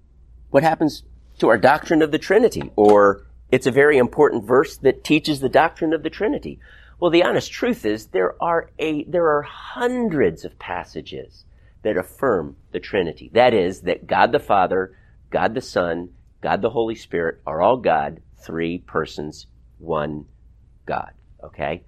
[0.50, 1.04] what happens
[1.40, 2.72] to our doctrine of the Trinity?
[2.76, 6.60] Or it's a very important verse that teaches the doctrine of the Trinity.
[7.00, 11.46] Well, the honest truth is there are a, there are hundreds of passages
[11.82, 13.32] that affirm the Trinity.
[13.34, 14.96] That is, that God the Father,
[15.32, 16.10] God the Son,
[16.42, 19.48] God the Holy Spirit are all God, three persons,
[19.80, 20.26] one
[20.86, 21.14] God.
[21.44, 21.84] Okay?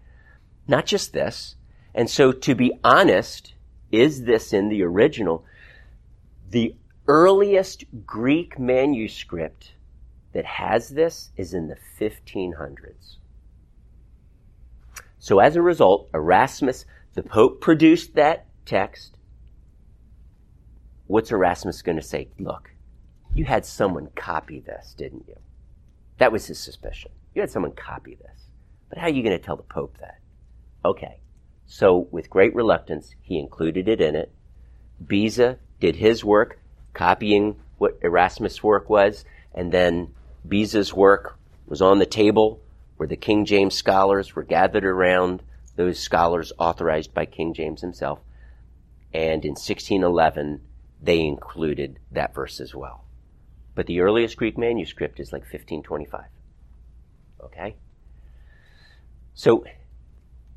[0.67, 1.55] Not just this.
[1.95, 3.53] And so to be honest,
[3.91, 5.45] is this in the original?
[6.49, 6.75] The
[7.07, 9.73] earliest Greek manuscript
[10.33, 13.17] that has this is in the 1500s.
[15.19, 19.17] So as a result, Erasmus, the Pope produced that text.
[21.07, 22.29] What's Erasmus going to say?
[22.39, 22.71] Look,
[23.35, 25.37] you had someone copy this, didn't you?
[26.17, 27.11] That was his suspicion.
[27.35, 28.49] You had someone copy this.
[28.89, 30.19] But how are you going to tell the Pope that?
[30.85, 31.19] Okay.
[31.65, 34.31] So with great reluctance, he included it in it.
[35.05, 36.59] Beza did his work,
[36.93, 40.13] copying what Erasmus' work was, and then
[40.47, 42.61] Beza's work was on the table
[42.97, 45.41] where the King James scholars were gathered around,
[45.75, 48.19] those scholars authorized by King James himself.
[49.13, 50.61] And in 1611,
[51.01, 53.03] they included that verse as well.
[53.75, 56.25] But the earliest Greek manuscript is like 1525.
[57.45, 57.75] Okay?
[59.33, 59.65] So,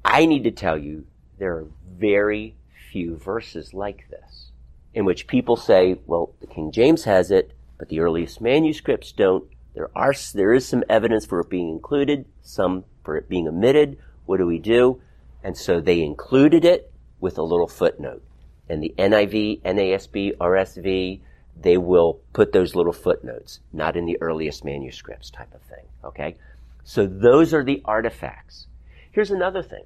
[0.09, 1.05] I need to tell you
[1.39, 1.67] there are
[1.99, 2.55] very
[2.91, 4.53] few verses like this
[4.95, 9.45] in which people say, well, the King James has it, but the earliest manuscripts don't.
[9.75, 13.99] There are, there is some evidence for it being included, some for it being omitted.
[14.25, 15.03] What do we do?
[15.45, 16.91] And so they included it
[17.21, 18.23] with a little footnote.
[18.71, 21.21] And the NIV, NASB, RSV,
[21.61, 25.85] they will put those little footnotes, not in the earliest manuscripts type of thing.
[26.05, 26.37] Okay?
[26.85, 28.69] So those are the artifacts.
[29.11, 29.85] Here's another thing.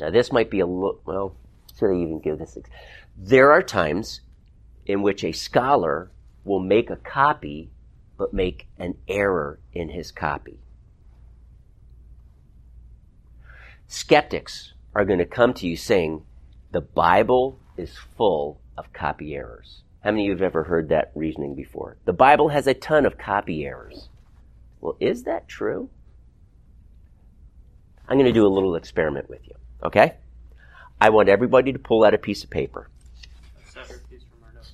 [0.00, 1.36] Now this might be a little, well,
[1.78, 2.58] should I even give this?
[3.16, 4.20] There are times
[4.86, 6.10] in which a scholar
[6.44, 7.70] will make a copy,
[8.18, 10.58] but make an error in his copy.
[13.86, 16.22] Skeptics are going to come to you saying,
[16.72, 19.82] the Bible is full of copy errors.
[20.02, 21.96] How many of you have ever heard that reasoning before?
[22.04, 24.08] The Bible has a ton of copy errors.
[24.80, 25.88] Well, is that true?
[28.08, 29.54] I'm going to do a little experiment with you.
[29.84, 30.14] Okay?
[31.00, 32.88] I want everybody to pull out a piece of paper.
[33.56, 34.72] A separate piece from our notes,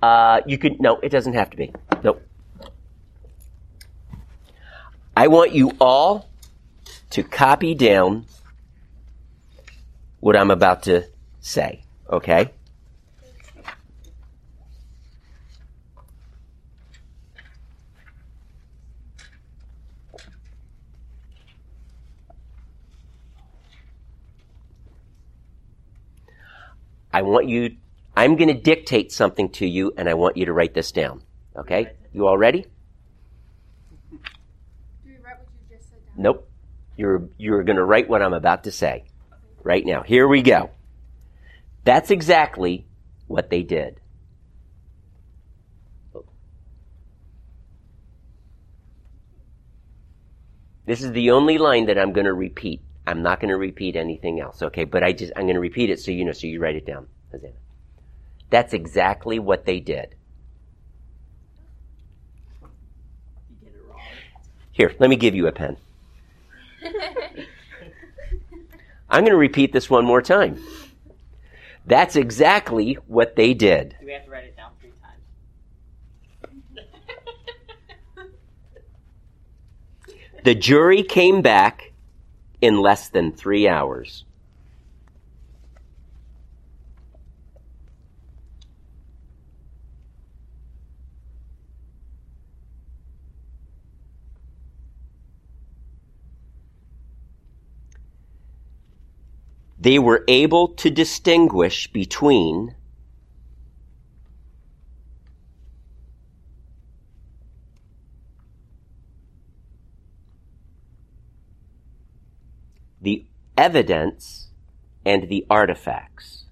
[0.00, 0.36] right?
[0.36, 1.72] Uh, you could, no, it doesn't have to be.
[2.02, 2.22] Nope.
[5.16, 6.28] I want you all
[7.10, 8.26] to copy down
[10.20, 11.06] what I'm about to
[11.40, 11.82] say.
[12.08, 12.50] Okay?
[27.12, 27.76] I want you,
[28.16, 31.22] I'm going to dictate something to you, and I want you to write this down.
[31.56, 31.92] Okay?
[32.12, 32.66] You all ready?
[36.16, 36.48] Nope.
[36.96, 39.04] You're, you're going to write what I'm about to say
[39.62, 40.02] right now.
[40.02, 40.70] Here we go.
[41.84, 42.86] That's exactly
[43.26, 43.98] what they did.
[50.84, 53.96] This is the only line that I'm going to repeat I'm not going to repeat
[53.96, 54.84] anything else, okay?
[54.84, 56.86] But I just, I'm going to repeat it so you know, so you write it
[56.86, 57.54] down, Hosanna.
[58.50, 60.14] That's exactly what they did.
[63.50, 63.98] You get it wrong.
[64.72, 65.76] Here, let me give you a pen.
[69.10, 70.62] I'm going to repeat this one more time.
[71.84, 73.96] That's exactly what they did.
[73.98, 74.92] Do we have to write it down three
[78.16, 78.30] times?
[80.44, 81.91] The jury came back
[82.62, 84.24] in less than three hours.
[99.78, 102.76] They were able to distinguish between
[113.00, 113.26] the
[113.62, 114.48] evidence
[115.06, 116.46] and the artifacts.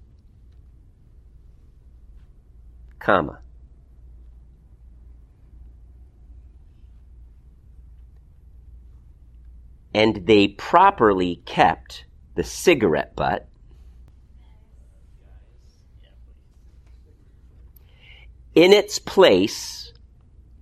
[3.00, 3.40] Comma.
[9.92, 12.04] And they properly kept
[12.36, 13.48] the cigarette butt
[18.54, 19.92] in its place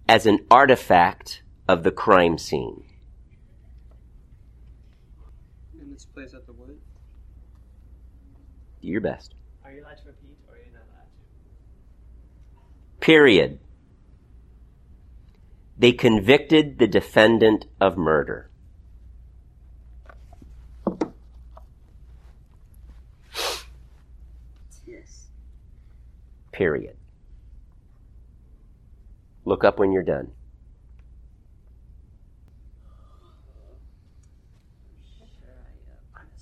[0.08, 2.84] as an artifact of the crime scene.
[5.78, 6.70] In its place at the what?
[8.80, 9.34] Do your best.
[9.64, 11.06] Are you allowed to repeat or are you not allowed
[12.98, 13.00] to?
[13.00, 13.60] Period.
[15.78, 18.50] They convicted the defendant of murder.
[24.84, 25.28] Yes.
[26.50, 26.96] Period.
[29.44, 30.32] Look up when you're done.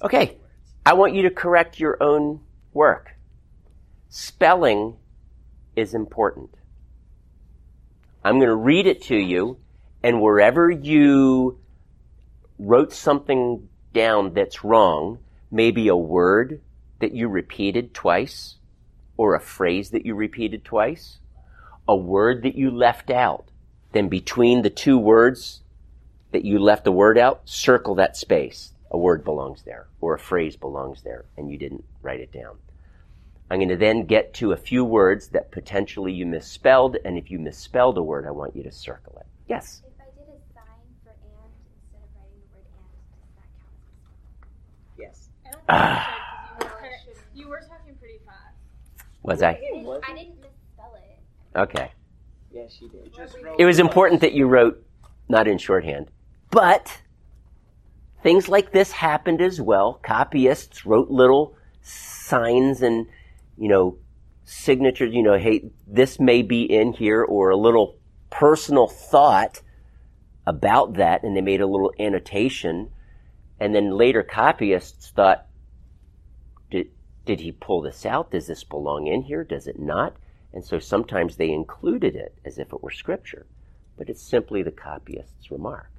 [0.07, 0.39] Okay.
[0.85, 2.39] I want you to correct your own
[2.73, 3.17] work.
[4.09, 4.99] Spelling
[5.75, 6.51] is important.
[8.23, 9.59] I'm going to read it to you,
[10.05, 11.59] and wherever you
[12.57, 15.19] wrote something down that's wrong,
[15.51, 16.61] maybe a word
[17.01, 18.59] that you repeated twice,
[19.17, 21.19] or a phrase that you repeated twice,
[21.89, 23.51] a word that you left out,
[23.91, 25.63] then between the two words
[26.31, 28.73] that you left the word out, circle that space.
[28.91, 32.57] A word belongs there, or a phrase belongs there, and you didn't write it down.
[33.51, 37.31] I'm going to then get to a few words that potentially you misspelled, and if
[37.31, 39.27] you misspelled a word, I want you to circle it.
[39.49, 39.83] Yes?
[39.87, 40.65] If I did a sign
[41.05, 44.99] for and instead of writing the word and, does that count as a spelling?
[44.99, 45.29] Yes.
[45.45, 46.57] I don't think Ah.
[46.59, 49.07] you were kinda- you were talking pretty fast.
[49.23, 49.51] Was I?
[49.51, 51.59] I didn't, I didn't misspell it.
[51.59, 51.93] Okay.
[52.53, 53.13] Yes, she did.
[53.15, 54.83] Just It was important that you wrote
[55.29, 56.11] not in shorthand.
[56.51, 57.03] But
[58.27, 60.01] things like this happened as well.
[60.03, 63.07] Copyists wrote little signs and,
[63.57, 63.99] you know,
[64.43, 69.63] signatures, you know, hey, this may be in here, or a little personal thought
[70.45, 72.91] about that, and they made a little annotation.
[73.61, 75.47] And then later copyists thought,
[76.69, 76.89] did,
[77.27, 78.33] did he pull this out?
[78.33, 79.45] Does this belong in here?
[79.45, 80.17] Does it not?
[80.53, 83.47] And so sometimes they included it as if it were scripture,
[83.97, 85.93] but it's simply the copyist's remark,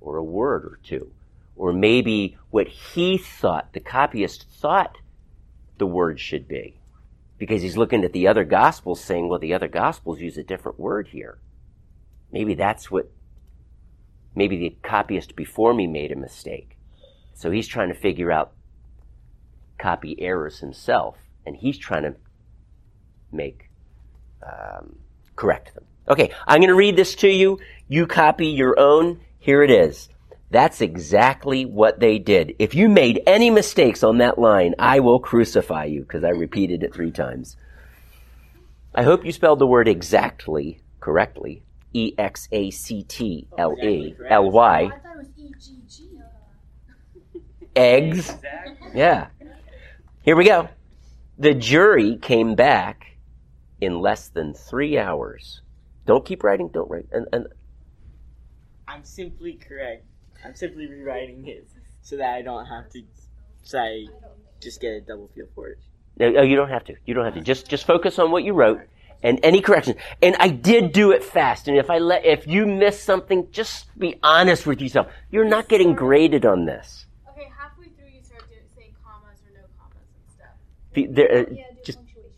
[0.00, 1.12] or a word or two,
[1.58, 4.96] or maybe what he thought, the copyist thought
[5.76, 6.80] the word should be,
[7.36, 10.78] because he's looking at the other gospels saying, well, the other gospels use a different
[10.78, 11.38] word here.
[12.32, 13.10] Maybe that's what,
[14.34, 16.76] maybe the copyist before me made a mistake.
[17.34, 18.52] So he's trying to figure out
[19.78, 22.14] copy errors himself, and he's trying to
[23.32, 23.70] make
[24.42, 24.96] um,
[25.36, 25.84] correct them.
[26.08, 27.58] Okay, I'm going to read this to you.
[27.86, 29.20] You copy your own.
[29.38, 30.08] Here it is.
[30.50, 32.54] That's exactly what they did.
[32.58, 36.82] If you made any mistakes on that line, I will crucify you because I repeated
[36.82, 37.56] it three times.
[38.94, 41.62] I hope you spelled the word exactly correctly.
[41.92, 44.80] E X A C T L E L Y.
[44.84, 46.18] I thought it was E G G.
[46.18, 47.38] Uh.
[47.76, 48.30] Eggs.
[48.30, 48.88] Exactly.
[48.94, 49.28] Yeah.
[50.22, 50.68] Here we go.
[51.38, 53.18] The jury came back
[53.80, 55.62] in less than three hours.
[56.04, 56.68] Don't keep writing.
[56.68, 57.06] Don't write.
[57.12, 57.46] And, and
[58.86, 60.04] I'm simply correct.
[60.44, 61.66] I'm simply rewriting it
[62.02, 63.02] so that I don't have to.
[63.62, 64.08] say
[64.60, 65.78] just get a double feel for it.
[66.18, 66.94] no, no, you don't have to.
[67.06, 67.40] You don't have to.
[67.40, 68.80] Just just focus on what you wrote
[69.22, 69.96] and any corrections.
[70.22, 71.68] And I did do it fast.
[71.68, 75.08] And if I let, if you miss something, just be honest with yourself.
[75.30, 77.06] You're not getting graded on this.
[77.30, 78.44] Okay, halfway through you start
[78.76, 80.54] saying commas or no commas and stuff.
[80.94, 82.30] The- there- uh, Yeah, just punctuation,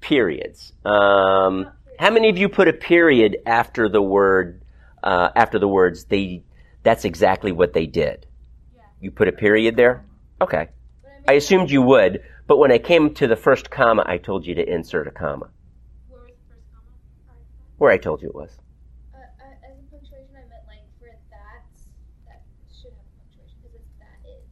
[0.00, 0.72] periods.
[0.84, 4.62] Um, how many of you put a period after the word
[5.02, 6.42] uh, after the words they
[6.82, 8.26] That's exactly what they did.
[9.00, 10.04] You put a period there?
[10.40, 10.68] Okay.
[11.02, 14.18] But I, I assumed you would, but when I came to the first comma, I
[14.18, 15.50] told you to insert a comma.
[16.08, 17.38] Where was the first comma?
[17.78, 18.50] Where I told you it was.
[19.14, 21.62] Uh, uh, as a punctuation, I meant like for that,
[22.26, 22.42] that
[22.74, 24.42] should have a punctuation because it's that is.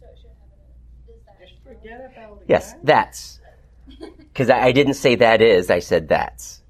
[0.00, 1.38] So it should have a is that.
[1.40, 2.46] Just forget about it.
[2.48, 3.40] Yes, that's.
[4.34, 6.60] Because I, I didn't say that is, I said that's.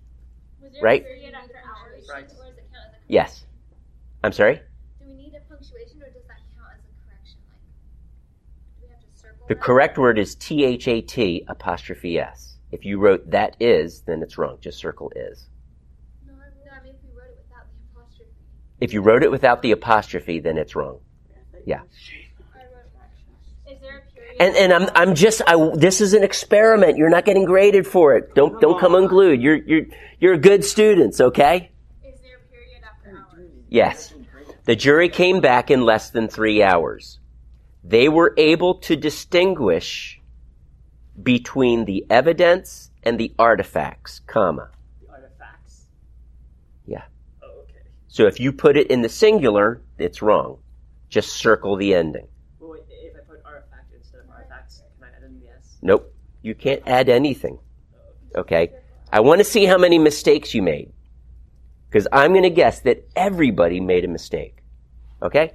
[0.60, 1.00] Was there Right.
[1.00, 2.06] a period after hours?
[2.12, 2.24] Right.
[2.24, 3.46] Or does it count as a Yes.
[4.22, 4.60] I'm sorry?
[5.00, 7.40] Do we need a punctuation or does that count as a correction?
[7.48, 7.64] Like,
[8.76, 12.56] do we have to circle The correct word is T H A T apostrophe S.
[12.72, 14.56] If you wrote that is, then it's wrong.
[14.60, 15.48] Just circle is.
[16.26, 18.30] No, I, no, I mean if we wrote it without the apostrophe.
[18.80, 21.00] If you wrote it without the apostrophe, then it's wrong.
[21.66, 21.80] Yeah.
[22.54, 24.36] I wrote Is there a period?
[24.40, 26.96] And and I'm I'm just I, this is an experiment.
[26.96, 28.34] You're not getting graded for it.
[28.34, 29.42] Don't don't come unglued.
[29.42, 29.86] You're you're
[30.20, 31.70] you're good students, okay?
[32.02, 33.50] Is there a period after hours?
[33.68, 34.14] Yes.
[34.64, 37.18] The jury came back in less than three hours.
[37.84, 40.18] They were able to distinguish
[41.22, 44.70] between the evidence and the artifacts, comma.
[45.02, 45.84] The artifacts.
[46.86, 47.04] Yeah.
[47.42, 47.82] Oh, okay.
[48.08, 50.58] So if you put it in the singular, it's wrong.
[51.10, 52.26] Just circle the ending.
[52.58, 55.76] Well, wait, if I put artifact instead of artifacts, can I add S?
[55.82, 56.10] Nope.
[56.40, 57.58] You can't add anything.
[58.34, 58.70] Oh, okay?
[59.12, 60.90] I want to see how many mistakes you made.
[61.88, 64.56] Because I'm going to guess that everybody made a mistake.
[65.22, 65.52] Okay?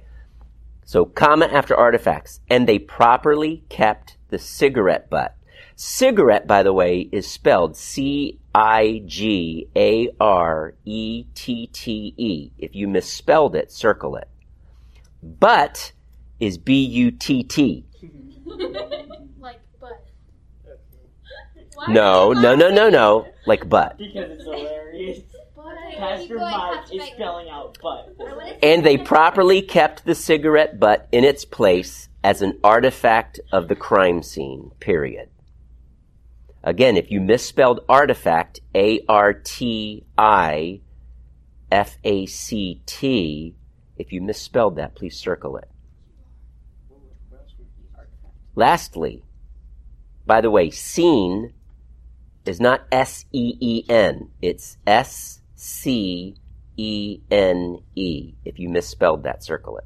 [0.90, 2.40] So, comma after artifacts.
[2.50, 5.36] And they properly kept the cigarette butt.
[5.76, 12.50] Cigarette, by the way, is spelled C I G A R E T T E.
[12.58, 14.26] If you misspelled it, circle it.
[15.22, 15.92] Butt
[16.40, 17.84] is B U T T.
[19.38, 20.04] like, but.
[21.86, 23.28] No, no, no, no, no.
[23.46, 23.96] Like butt.
[23.96, 25.29] Because it's hilarious.
[25.96, 28.16] Pastor Mike is spelling out butt.
[28.62, 33.76] And they properly kept the cigarette butt in its place as an artifact of the
[33.76, 35.28] crime scene, period.
[36.62, 40.80] Again, if you misspelled artifact, A R T I
[41.72, 43.54] F A C T,
[43.96, 45.68] if you misspelled that, please circle it.
[48.54, 49.22] Lastly,
[50.26, 51.54] by the way, scene
[52.44, 56.36] is not S E E N, it's S C
[56.78, 58.32] E N E.
[58.46, 59.84] If you misspelled that, circle it.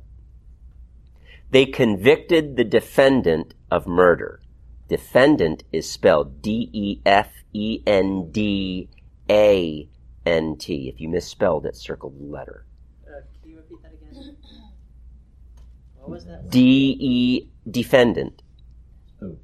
[1.50, 4.40] They convicted the defendant of murder.
[4.88, 8.88] Defendant is spelled D E F E N D
[9.28, 9.88] A
[10.24, 10.88] N T.
[10.88, 12.64] If you misspelled it, circle the letter.
[13.04, 14.36] Uh, can you repeat that again?
[15.96, 16.50] What was that?
[16.50, 18.42] D E defendant.
[19.20, 19.38] Oh.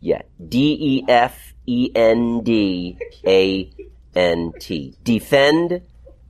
[0.00, 3.70] Yeah, D E F E N D A
[4.18, 4.96] N T.
[5.04, 5.82] Defend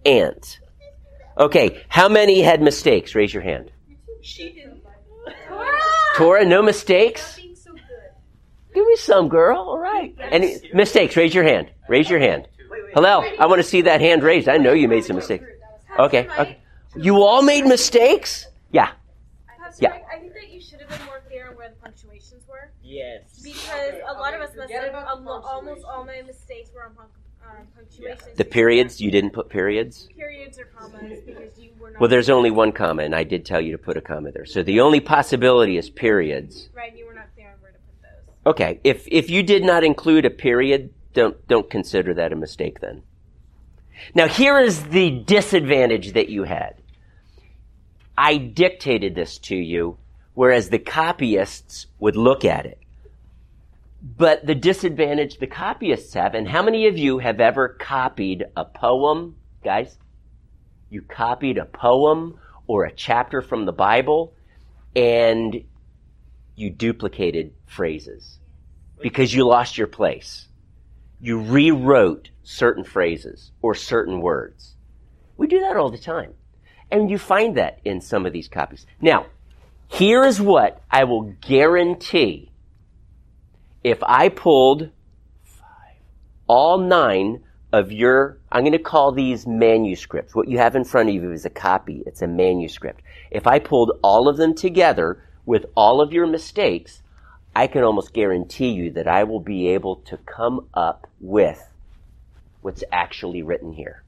[0.05, 0.61] ant.
[1.39, 3.15] Okay, how many had mistakes?
[3.15, 3.71] Raise your hand.
[4.21, 4.65] She did.
[6.17, 7.37] Tora, no mistakes?
[7.37, 7.73] Being so.
[8.75, 9.57] Give me some, girl.
[9.59, 10.15] All right.
[10.21, 11.17] Any mistakes?
[11.17, 11.71] Raise your hand.
[11.89, 12.49] Raise your hand.
[12.93, 14.49] Hello, I want to see that hand raised.
[14.49, 15.45] I know you made some mistakes.
[15.99, 16.59] Okay, okay.
[16.97, 18.47] You all made mistakes?
[18.73, 18.91] Yeah.
[19.79, 19.97] Yeah.
[20.13, 22.73] I think that you should have been more clear on where the punctuations were.
[22.83, 23.41] Yes.
[23.45, 24.91] Because a lot of us messed Forget up.
[24.91, 27.15] about the Al- almost all my mistakes were on punc-
[27.49, 28.29] um, punctuation.
[28.37, 30.09] The periods, you didn't put periods?
[30.17, 32.01] Periods or commas because you were not.
[32.01, 34.47] Well, there's only one comma, and I did tell you to put a comma there.
[34.47, 36.69] So the only possibility is periods.
[36.75, 38.51] Right, you were not clear on where to put those.
[38.53, 42.81] Okay, if if you did not include a period, don't don't consider that a mistake
[42.81, 43.03] then.
[44.15, 46.75] Now here is the disadvantage that you had.
[48.17, 49.99] I dictated this to you,
[50.35, 52.79] whereas the copyists would look at it.
[54.01, 58.65] But the disadvantage the copyists have, and how many of you have ever copied a
[58.65, 59.99] poem, guys?
[60.89, 64.35] You copied a poem or a chapter from the Bible,
[64.95, 65.65] and
[66.55, 68.39] you duplicated phrases
[69.01, 70.49] because you lost your place.
[71.21, 74.75] You rewrote certain phrases or certain words.
[75.37, 76.35] We do that all the time.
[76.91, 78.87] And you find that in some of these copies.
[79.01, 79.27] Now,
[79.89, 82.51] here is what I will guarantee.
[83.85, 84.91] If I pulled
[86.47, 90.35] all nine of your, I'm going to call these manuscripts.
[90.35, 92.03] What you have in front of you is a copy.
[92.07, 93.03] It's a manuscript.
[93.31, 97.03] If I pulled all of them together with all of your mistakes,
[97.55, 101.63] I can almost guarantee you that I will be able to come up with
[102.63, 104.03] what's actually written here.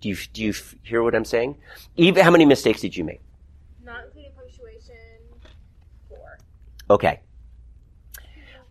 [0.00, 1.58] Do you, do you hear what I'm saying?
[1.96, 3.20] Even, how many mistakes did you make?
[3.84, 4.94] Not including punctuation.
[6.08, 6.38] Four.
[6.88, 7.20] Okay.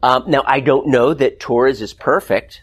[0.01, 2.61] Um, now, I don't know that Torres is perfect,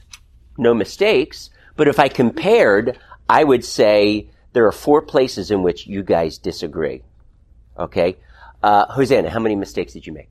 [0.56, 5.86] no mistakes, but if I compared, I would say there are four places in which
[5.86, 7.02] you guys disagree.
[7.78, 8.16] Okay?
[8.62, 10.30] Uh, Hosanna, how many mistakes did you make?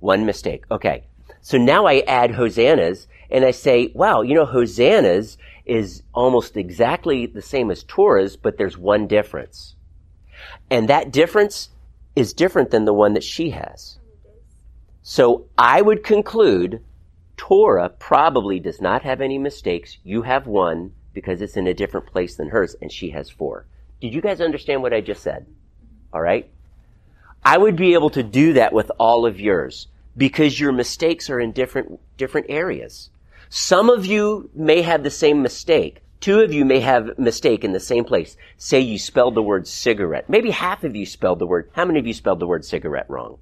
[0.00, 0.64] One mistake.
[0.70, 1.04] Okay.
[1.42, 7.26] So now I add Hosannas and I say, wow, you know, Hosannas is almost exactly
[7.26, 9.76] the same as Torah's, but there's one difference.
[10.70, 11.70] And that difference
[12.16, 13.98] is different than the one that she has.
[15.02, 16.80] So I would conclude
[17.36, 19.98] Torah probably does not have any mistakes.
[20.04, 23.66] You have one because it's in a different place than hers, and she has four.
[24.00, 25.46] Did you guys understand what I just said?
[26.12, 26.48] All right?
[27.44, 31.40] I would be able to do that with all of yours because your mistakes are
[31.40, 33.10] in different, different areas.
[33.48, 36.00] Some of you may have the same mistake.
[36.20, 38.36] Two of you may have mistake in the same place.
[38.56, 40.30] Say you spelled the word cigarette.
[40.30, 41.70] Maybe half of you spelled the word.
[41.72, 43.38] How many of you spelled the word cigarette wrong?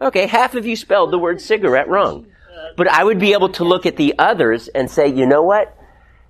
[0.00, 2.26] Okay, half of you spelled the word cigarette wrong.
[2.76, 5.76] But I would be able to look at the others and say, you know what?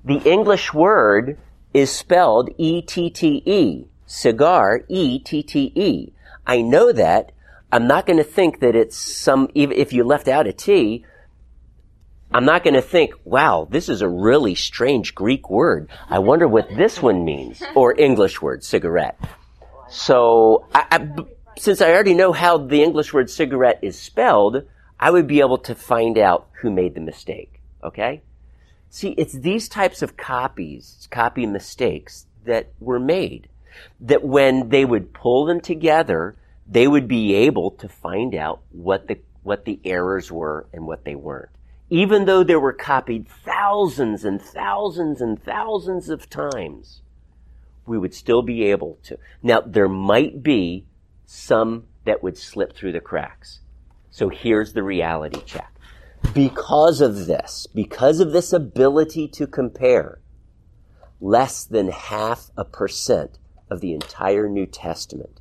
[0.04, 1.38] The English word
[1.74, 3.86] is spelled E-T-T-E.
[4.06, 6.12] Cigar, E-T-T-E.
[6.46, 7.32] I know that.
[7.70, 11.04] I'm not going to think that it's some, if you left out a T,
[12.32, 15.90] I'm not going to think, wow, this is a really strange Greek word.
[16.08, 17.62] I wonder what this one means.
[17.74, 19.18] Or English word, cigarette.
[19.90, 21.08] So, I, I,
[21.58, 24.62] since I already know how the English word cigarette is spelled,
[24.98, 27.60] I would be able to find out who made the mistake.
[27.82, 28.22] Okay?
[28.90, 33.48] See, it's these types of copies, copy mistakes that were made.
[34.00, 36.36] That when they would pull them together,
[36.66, 41.04] they would be able to find out what the, what the errors were and what
[41.04, 41.50] they weren't.
[41.90, 47.02] Even though they were copied thousands and thousands and thousands of times,
[47.86, 49.18] we would still be able to.
[49.42, 50.84] Now, there might be
[51.30, 53.60] some that would slip through the cracks.
[54.08, 55.70] So here's the reality check.
[56.32, 60.20] Because of this, because of this ability to compare,
[61.20, 63.38] less than half a percent
[63.70, 65.38] of the entire New Testament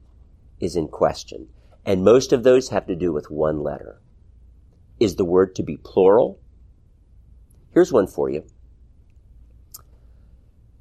[0.59, 1.47] is in question.
[1.85, 4.01] And most of those have to do with one letter.
[4.99, 6.38] Is the word to be plural?
[7.73, 8.43] Here's one for you.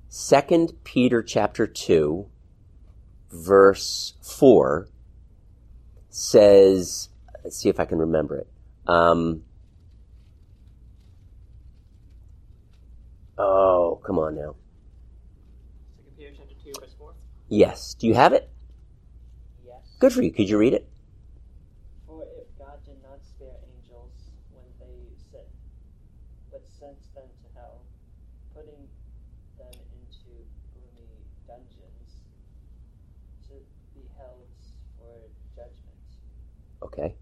[0.09, 2.27] Second Peter chapter 2
[3.31, 4.89] verse 4
[6.17, 7.11] says,
[7.45, 8.49] let's see if I can remember it.
[8.87, 9.43] Um,
[13.37, 14.55] oh, come on now.
[15.99, 17.13] Second Peter chapter two verse four.
[17.49, 17.95] Yes.
[17.99, 18.49] Do you have it?
[19.67, 19.77] Yes.
[19.99, 20.33] Good for you.
[20.33, 20.89] Could you read it?
[22.07, 24.97] For if God did not spare angels when they
[25.31, 25.45] sinned,
[26.51, 27.83] but sent them to hell,
[28.55, 28.89] putting
[29.59, 30.33] them into
[30.73, 31.13] gloomy
[31.47, 32.25] dungeons
[33.49, 33.55] to
[33.95, 34.49] be held
[34.99, 35.13] for
[35.55, 35.83] judgment.
[36.83, 37.15] Okay.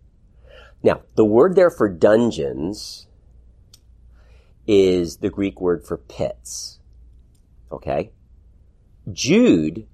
[0.85, 3.07] Now, the word there for dungeons
[4.67, 6.79] is the Greek word for pits.
[7.73, 8.13] Okay.
[9.11, 9.87] Jude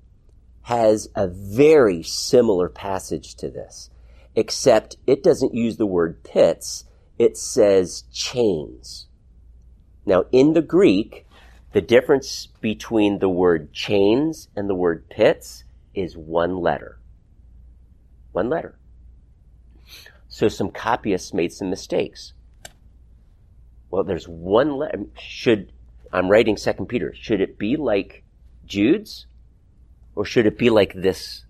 [0.62, 3.90] has a very similar passage to this,
[4.34, 6.84] except it doesn't use the word pits,
[7.18, 9.06] it says chains.
[10.04, 11.24] Now, in the Greek,
[11.72, 15.62] the difference between the word chains and the word pits
[15.94, 16.98] is one letter.
[18.32, 18.79] One letter.
[20.30, 22.32] So some copyists made some mistakes.
[23.90, 25.04] Well, there's one letter.
[25.18, 25.72] Should,
[26.12, 28.22] I'm writing Second Peter, should it be like
[28.64, 29.26] Jude's?
[30.14, 31.44] Or should it be like this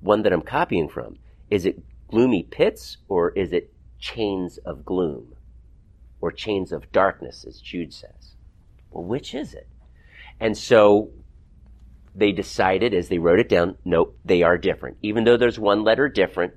[0.00, 1.18] one that I'm copying from?
[1.50, 5.34] Is it gloomy pits or is it chains of gloom?
[6.20, 8.36] Or chains of darkness, as Jude says?
[8.90, 9.68] Well, which is it?
[10.38, 11.10] And so
[12.14, 14.98] they decided as they wrote it down, nope, they are different.
[15.02, 16.54] Even though there's one letter different,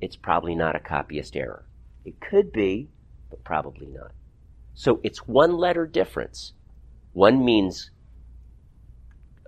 [0.00, 1.64] it's probably not a copyist error.
[2.04, 2.88] It could be,
[3.30, 4.12] but probably not.
[4.74, 6.52] So it's one letter difference.
[7.12, 7.90] One means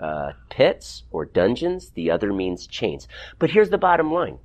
[0.01, 3.07] uh, pits or dungeons, the other means chains.
[3.39, 4.39] But here's the bottom line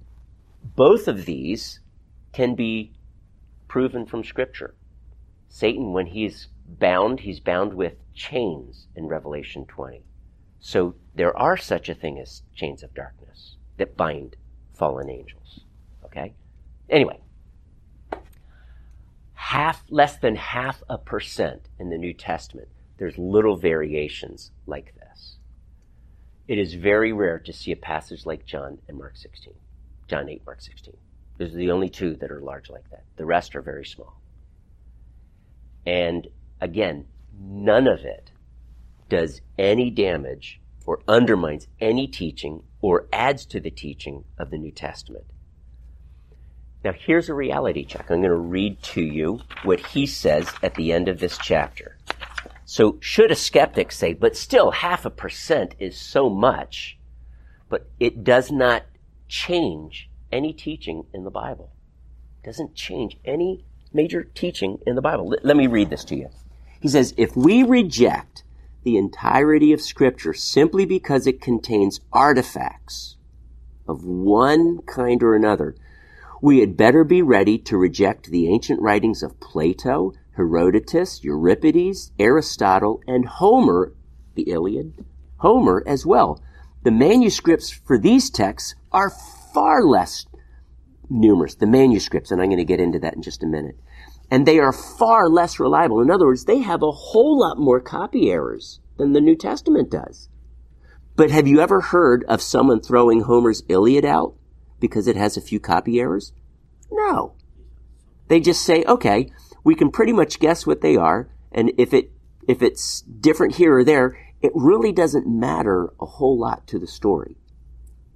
[0.75, 1.79] both of these
[2.33, 2.91] can be
[3.67, 4.75] proven from Scripture.
[5.47, 10.03] Satan, when he's bound, he's bound with chains in Revelation 20.
[10.59, 14.35] So there are such a thing as chains of darkness that bind
[14.73, 15.64] fallen angels.
[16.15, 16.33] Okay?
[16.89, 17.19] Anyway,
[19.33, 25.37] half, less than half a percent in the New Testament, there's little variations like this.
[26.47, 29.53] It is very rare to see a passage like John and Mark 16.
[30.07, 30.95] John 8, Mark 16.
[31.37, 33.03] Those are the only two that are large like that.
[33.17, 34.21] The rest are very small.
[35.85, 36.27] And
[36.61, 37.07] again,
[37.37, 38.31] none of it
[39.09, 44.71] does any damage or undermines any teaching or adds to the teaching of the New
[44.71, 45.25] Testament.
[46.85, 48.11] Now, here's a reality check.
[48.11, 51.97] I'm going to read to you what he says at the end of this chapter.
[52.65, 56.99] So should a skeptic say, but still half a percent is so much,
[57.69, 58.83] but it does not
[59.27, 61.71] change any teaching in the Bible.
[62.43, 65.29] It doesn't change any major teaching in the Bible.
[65.29, 66.29] Let, let me read this to you.
[66.81, 68.43] He says, if we reject
[68.83, 73.17] the entirety of scripture simply because it contains artifacts
[73.87, 75.75] of one kind or another,
[76.41, 83.01] we had better be ready to reject the ancient writings of Plato, Herodotus, Euripides, Aristotle,
[83.07, 83.93] and Homer,
[84.35, 85.05] the Iliad,
[85.37, 86.41] Homer as well.
[86.83, 89.09] The manuscripts for these texts are
[89.53, 90.25] far less
[91.09, 93.77] numerous, the manuscripts, and I'm going to get into that in just a minute.
[94.29, 96.01] And they are far less reliable.
[96.01, 99.89] In other words, they have a whole lot more copy errors than the New Testament
[99.89, 100.29] does.
[101.15, 104.35] But have you ever heard of someone throwing Homer's Iliad out
[104.79, 106.33] because it has a few copy errors?
[106.91, 107.35] No.
[108.27, 109.31] They just say, okay,
[109.63, 112.11] we can pretty much guess what they are, and if it
[112.47, 116.87] if it's different here or there, it really doesn't matter a whole lot to the
[116.87, 117.37] story.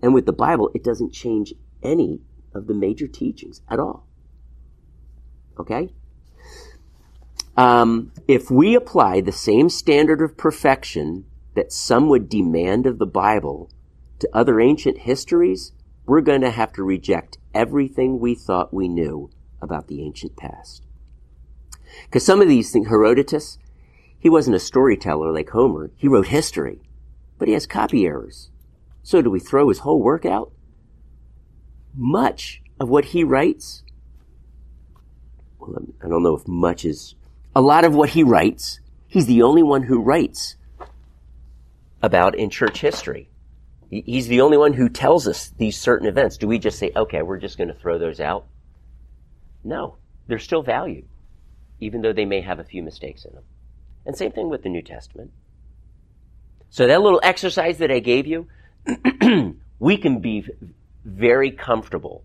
[0.01, 2.21] And with the Bible, it doesn't change any
[2.53, 4.07] of the major teachings at all.
[5.59, 5.93] Okay?
[7.57, 13.05] Um, if we apply the same standard of perfection that some would demand of the
[13.05, 13.69] Bible
[14.19, 15.73] to other ancient histories,
[16.09, 19.29] we're going to have to reject everything we thought we knew
[19.61, 20.83] about the ancient past.
[22.05, 23.59] Because some of these things, Herodotus,
[24.17, 25.91] he wasn't a storyteller like Homer.
[25.95, 26.81] He wrote history,
[27.37, 28.49] but he has copy errors.
[29.03, 30.51] So do we throw his whole work out?
[31.95, 33.83] Much of what he writes,
[35.59, 37.13] well, I don't know if much is,
[37.55, 40.55] a lot of what he writes, he's the only one who writes
[42.01, 43.28] about in church history.
[43.89, 46.37] He's the only one who tells us these certain events.
[46.37, 48.45] Do we just say, okay, we're just going to throw those out?
[49.63, 51.07] No, they're still valued,
[51.79, 53.43] even though they may have a few mistakes in them.
[54.05, 55.31] And same thing with the New Testament.
[56.69, 58.47] So that little exercise that I gave you,
[59.79, 60.45] we can be
[61.03, 62.23] very comfortable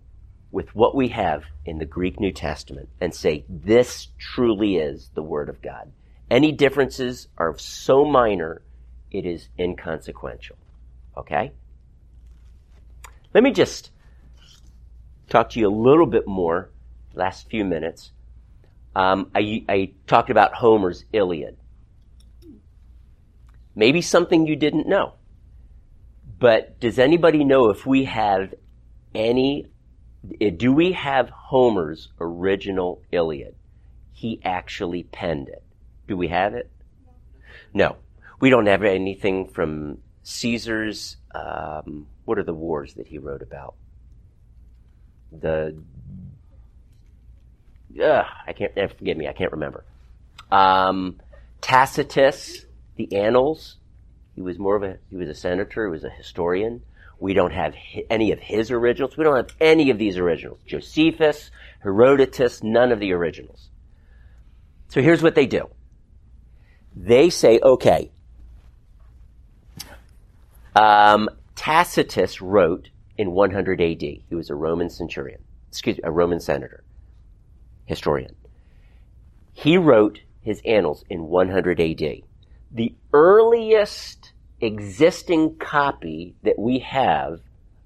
[0.50, 5.22] with what we have in the Greek New Testament and say, this truly is the
[5.22, 5.90] Word of God.
[6.30, 8.62] Any differences are so minor,
[9.10, 10.56] it is inconsequential.
[11.16, 11.52] Okay?
[13.32, 13.90] Let me just
[15.28, 16.70] talk to you a little bit more,
[17.14, 18.12] last few minutes.
[18.94, 21.56] Um, I, I talked about Homer's Iliad.
[23.74, 25.14] Maybe something you didn't know.
[26.38, 28.54] But does anybody know if we have
[29.14, 29.66] any,
[30.56, 33.56] do we have Homer's original Iliad?
[34.12, 35.62] He actually penned it.
[36.06, 36.70] Do we have it?
[37.72, 37.96] No.
[38.40, 43.74] We don't have anything from Caesar's, um, what are the wars that he wrote about?
[45.30, 45.76] The,
[48.02, 49.84] uh, I can't, eh, forgive me, I can't remember.
[50.50, 51.20] Um,
[51.60, 52.64] Tacitus,
[52.96, 53.76] the Annals,
[54.34, 56.82] he was more of a, he was a senator, he was a historian.
[57.20, 59.16] We don't have hi- any of his originals.
[59.16, 60.58] We don't have any of these originals.
[60.66, 61.50] Josephus,
[61.80, 63.68] Herodotus, none of the originals.
[64.88, 65.68] So here's what they do.
[66.96, 68.10] They say, okay,
[70.74, 74.00] um, Tacitus wrote in 100 AD.
[74.00, 76.84] He was a Roman centurion, excuse me, a Roman senator,
[77.86, 78.34] historian.
[79.52, 82.22] He wrote his annals in 100 AD.
[82.72, 87.40] The earliest existing copy that we have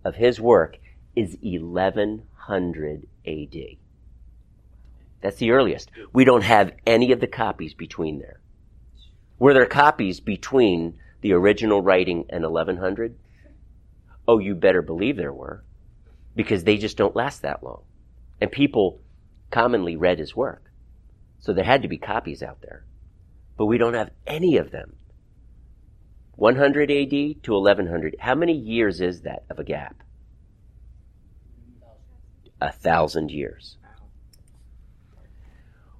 [0.04, 0.78] of his work
[1.14, 3.56] is 1100 AD.
[5.20, 5.90] That's the earliest.
[6.12, 8.40] We don't have any of the copies between there.
[9.38, 13.18] Were there copies between the original writing and 1100?
[14.26, 15.64] Oh, you better believe there were,
[16.36, 17.82] because they just don't last that long.
[18.40, 19.00] And people
[19.50, 20.70] commonly read his work.
[21.40, 22.84] So there had to be copies out there.
[23.56, 24.96] But we don't have any of them.
[26.36, 28.16] 100 AD to 1100.
[28.20, 30.02] How many years is that of a gap?
[32.60, 33.76] A thousand years.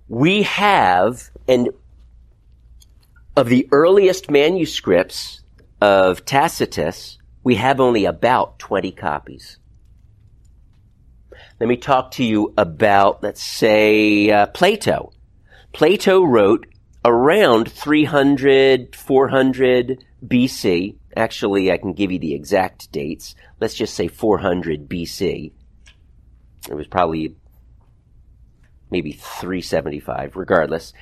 [0.09, 1.71] We have, and
[3.39, 5.43] of the earliest manuscripts
[5.81, 9.59] of Tacitus, we have only about 20 copies.
[11.61, 15.13] Let me talk to you about, let's say, uh, Plato.
[15.73, 16.67] Plato wrote
[17.05, 20.97] around 300, 400 BC.
[21.17, 23.37] Actually, I can give you the exact dates.
[23.61, 25.53] Let's just say 400 BC.
[26.69, 27.37] It was probably
[28.91, 30.93] maybe 375, regardless.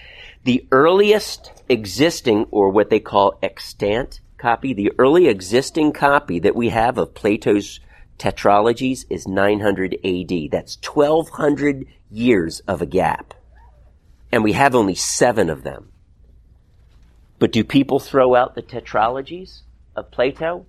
[0.44, 6.68] The earliest existing, or what they call extant copy, the early existing copy that we
[6.68, 7.80] have of Plato's
[8.18, 10.50] tetralogies is 900 AD.
[10.50, 13.34] That's 1200 years of a gap.
[14.32, 15.92] And we have only seven of them.
[17.38, 19.62] But do people throw out the tetralogies
[19.94, 20.66] of Plato?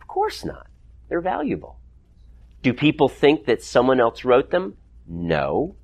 [0.00, 0.66] Of course not.
[1.08, 1.78] They're valuable.
[2.62, 4.76] Do people think that someone else wrote them?
[5.06, 5.76] No.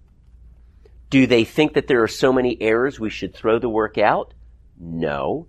[1.15, 4.35] Do they think that there are so many errors we should throw the work out?
[4.77, 5.47] No.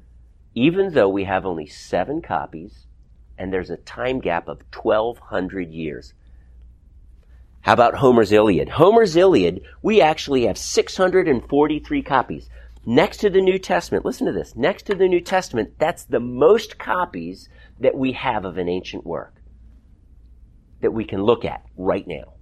[0.54, 2.86] Even though we have only seven copies
[3.36, 6.14] and there's a time gap of 1200 years.
[7.62, 8.70] How about Homer's Iliad?
[8.70, 12.48] Homer's Iliad, we actually have 643 copies.
[12.86, 14.56] Next to the New Testament, listen to this.
[14.56, 17.50] Next to the New Testament, that's the most copies
[17.80, 19.42] that we have of an ancient work
[20.82, 22.36] that we can look at right now.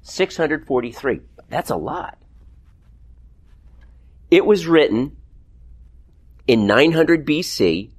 [0.00, 1.20] 643.
[1.50, 2.16] That's a lot.
[4.30, 5.16] It was written
[6.46, 7.90] in 900 BC,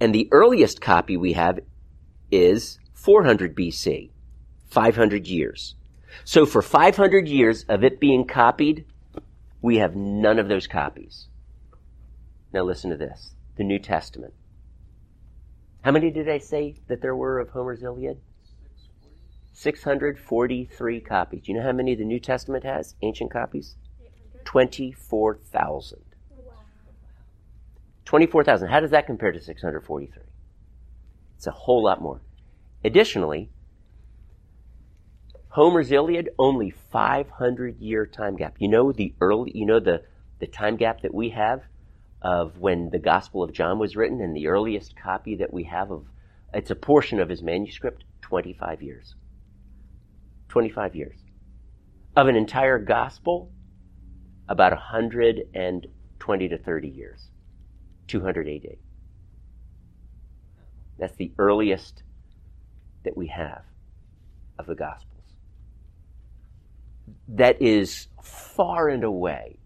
[0.00, 1.60] and the earliest copy we have
[2.30, 4.10] is 400 BC,
[4.66, 5.74] 500 years.
[6.24, 8.84] So for 500 years of it being copied,
[9.62, 11.28] we have none of those copies.
[12.52, 13.34] Now listen to this.
[13.56, 14.34] The New Testament.
[15.82, 18.18] How many did I say that there were of Homer's Iliad?
[19.54, 21.48] 643 copies.
[21.48, 22.94] You know how many the New Testament has?
[23.02, 23.76] Ancient copies?
[24.44, 25.98] 24,000.
[28.04, 28.68] 24,000.
[28.68, 30.22] How does that compare to 643?
[31.36, 32.20] It's a whole lot more.
[32.84, 33.50] Additionally,
[35.48, 38.56] Homer's Iliad only 500 year time gap.
[38.58, 40.02] You know the early you know the
[40.38, 41.62] the time gap that we have
[42.22, 45.90] of when the Gospel of John was written and the earliest copy that we have
[45.90, 46.06] of
[46.54, 49.14] it's a portion of his manuscript 25 years.
[50.48, 51.18] 25 years.
[52.16, 53.50] Of an entire gospel
[54.52, 57.28] about 120 to 30 years.
[58.08, 58.76] 200 AD.
[60.98, 62.02] That's the earliest
[63.04, 63.62] that we have
[64.58, 65.08] of the Gospels.
[67.28, 69.56] That is far and away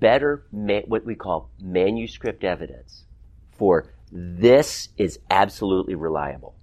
[0.00, 3.06] better, what we call manuscript evidence
[3.52, 6.54] for this is absolutely reliable.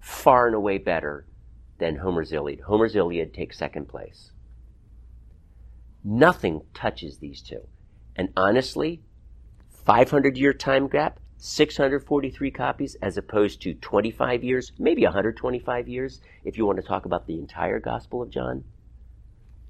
[0.00, 1.24] Far and away better
[1.78, 2.62] than Homer's Iliad.
[2.62, 4.32] Homer's Iliad takes second place.
[6.08, 7.66] Nothing touches these two.
[8.14, 9.02] And honestly,
[9.70, 16.56] 500 year time gap, 643 copies as opposed to 25 years, maybe 125 years if
[16.56, 18.62] you want to talk about the entire Gospel of John,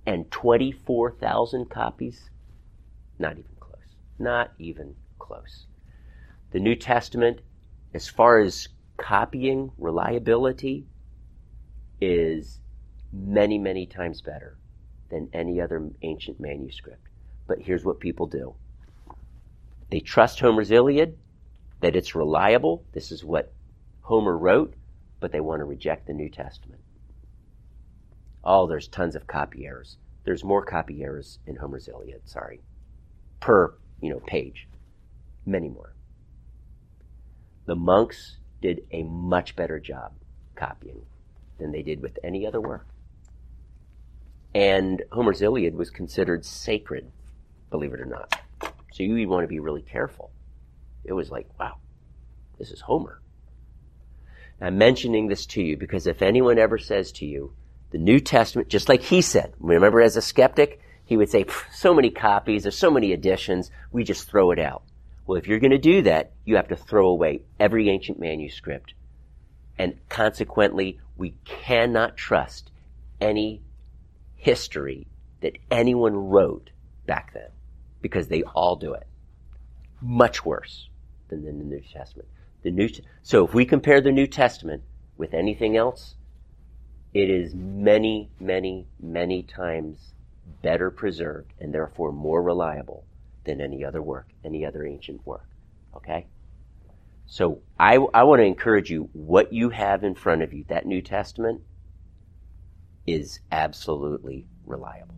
[0.04, 2.28] and 24,000 copies,
[3.18, 3.96] not even close.
[4.18, 5.64] Not even close.
[6.50, 7.40] The New Testament,
[7.94, 8.68] as far as
[8.98, 10.86] copying reliability,
[11.98, 12.60] is
[13.10, 14.58] many, many times better
[15.10, 17.08] than any other ancient manuscript.
[17.46, 18.54] But here's what people do
[19.90, 21.16] they trust Homer's Iliad,
[21.80, 22.84] that it's reliable.
[22.92, 23.52] This is what
[24.02, 24.74] Homer wrote,
[25.20, 26.82] but they want to reject the New Testament.
[28.42, 29.98] Oh, there's tons of copy errors.
[30.24, 32.60] There's more copy errors in Homer's Iliad, sorry.
[33.40, 34.68] Per, you know, page.
[35.44, 35.94] Many more.
[37.66, 40.12] The monks did a much better job
[40.54, 41.02] copying
[41.58, 42.86] than they did with any other work.
[44.56, 47.12] And Homer's Iliad was considered sacred,
[47.70, 48.40] believe it or not.
[48.90, 50.30] So you want to be really careful.
[51.04, 51.76] It was like, wow,
[52.58, 53.20] this is Homer.
[54.58, 57.52] I'm mentioning this to you because if anyone ever says to you,
[57.90, 61.92] the New Testament, just like he said, remember as a skeptic, he would say, so
[61.92, 64.84] many copies, there's so many editions, we just throw it out.
[65.26, 68.94] Well, if you're going to do that, you have to throw away every ancient manuscript.
[69.78, 72.70] And consequently, we cannot trust
[73.20, 73.60] any
[74.36, 75.06] history
[75.40, 76.70] that anyone wrote
[77.06, 77.50] back then
[78.00, 79.06] because they all do it.
[80.00, 80.88] Much worse
[81.28, 82.28] than the New Testament.
[82.62, 82.88] The New,
[83.22, 84.82] so if we compare the New Testament
[85.16, 86.14] with anything else,
[87.14, 90.12] it is many, many, many times
[90.62, 93.04] better preserved and therefore more reliable
[93.44, 95.48] than any other work, any other ancient work.
[95.94, 96.26] Okay?
[97.26, 100.86] So I, I want to encourage you, what you have in front of you, that
[100.86, 101.62] New Testament,
[103.06, 105.14] is absolutely reliable.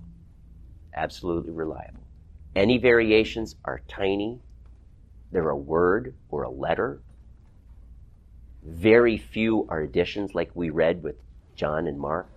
[0.95, 2.03] Absolutely reliable.
[2.55, 4.41] Any variations are tiny.
[5.33, 7.01] They're a word or a letter.
[8.65, 11.17] Very few are additions like we read with
[11.55, 12.29] John and Mark.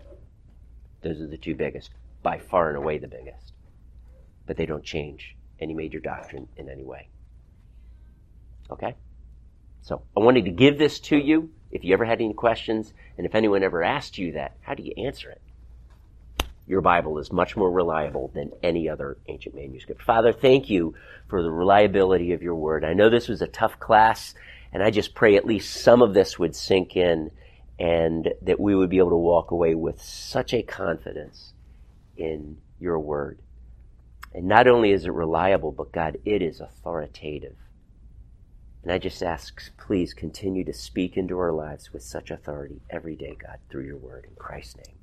[1.01, 1.91] Those are the two biggest,
[2.21, 3.53] by far and away the biggest.
[4.45, 7.09] But they don't change any major doctrine in any way.
[8.69, 8.95] Okay?
[9.81, 11.49] So I wanted to give this to you.
[11.71, 14.83] If you ever had any questions, and if anyone ever asked you that, how do
[14.83, 15.41] you answer it?
[16.67, 20.01] Your Bible is much more reliable than any other ancient manuscript.
[20.01, 20.95] Father, thank you
[21.27, 22.85] for the reliability of your word.
[22.85, 24.35] I know this was a tough class,
[24.71, 27.31] and I just pray at least some of this would sink in
[27.79, 31.53] and that we would be able to walk away with such a confidence
[32.15, 33.39] in your word.
[34.33, 37.55] And not only is it reliable, but God, it is authoritative.
[38.83, 43.15] And I just ask, please continue to speak into our lives with such authority every
[43.15, 44.25] day, God, through your word.
[44.27, 45.00] In Christ's name.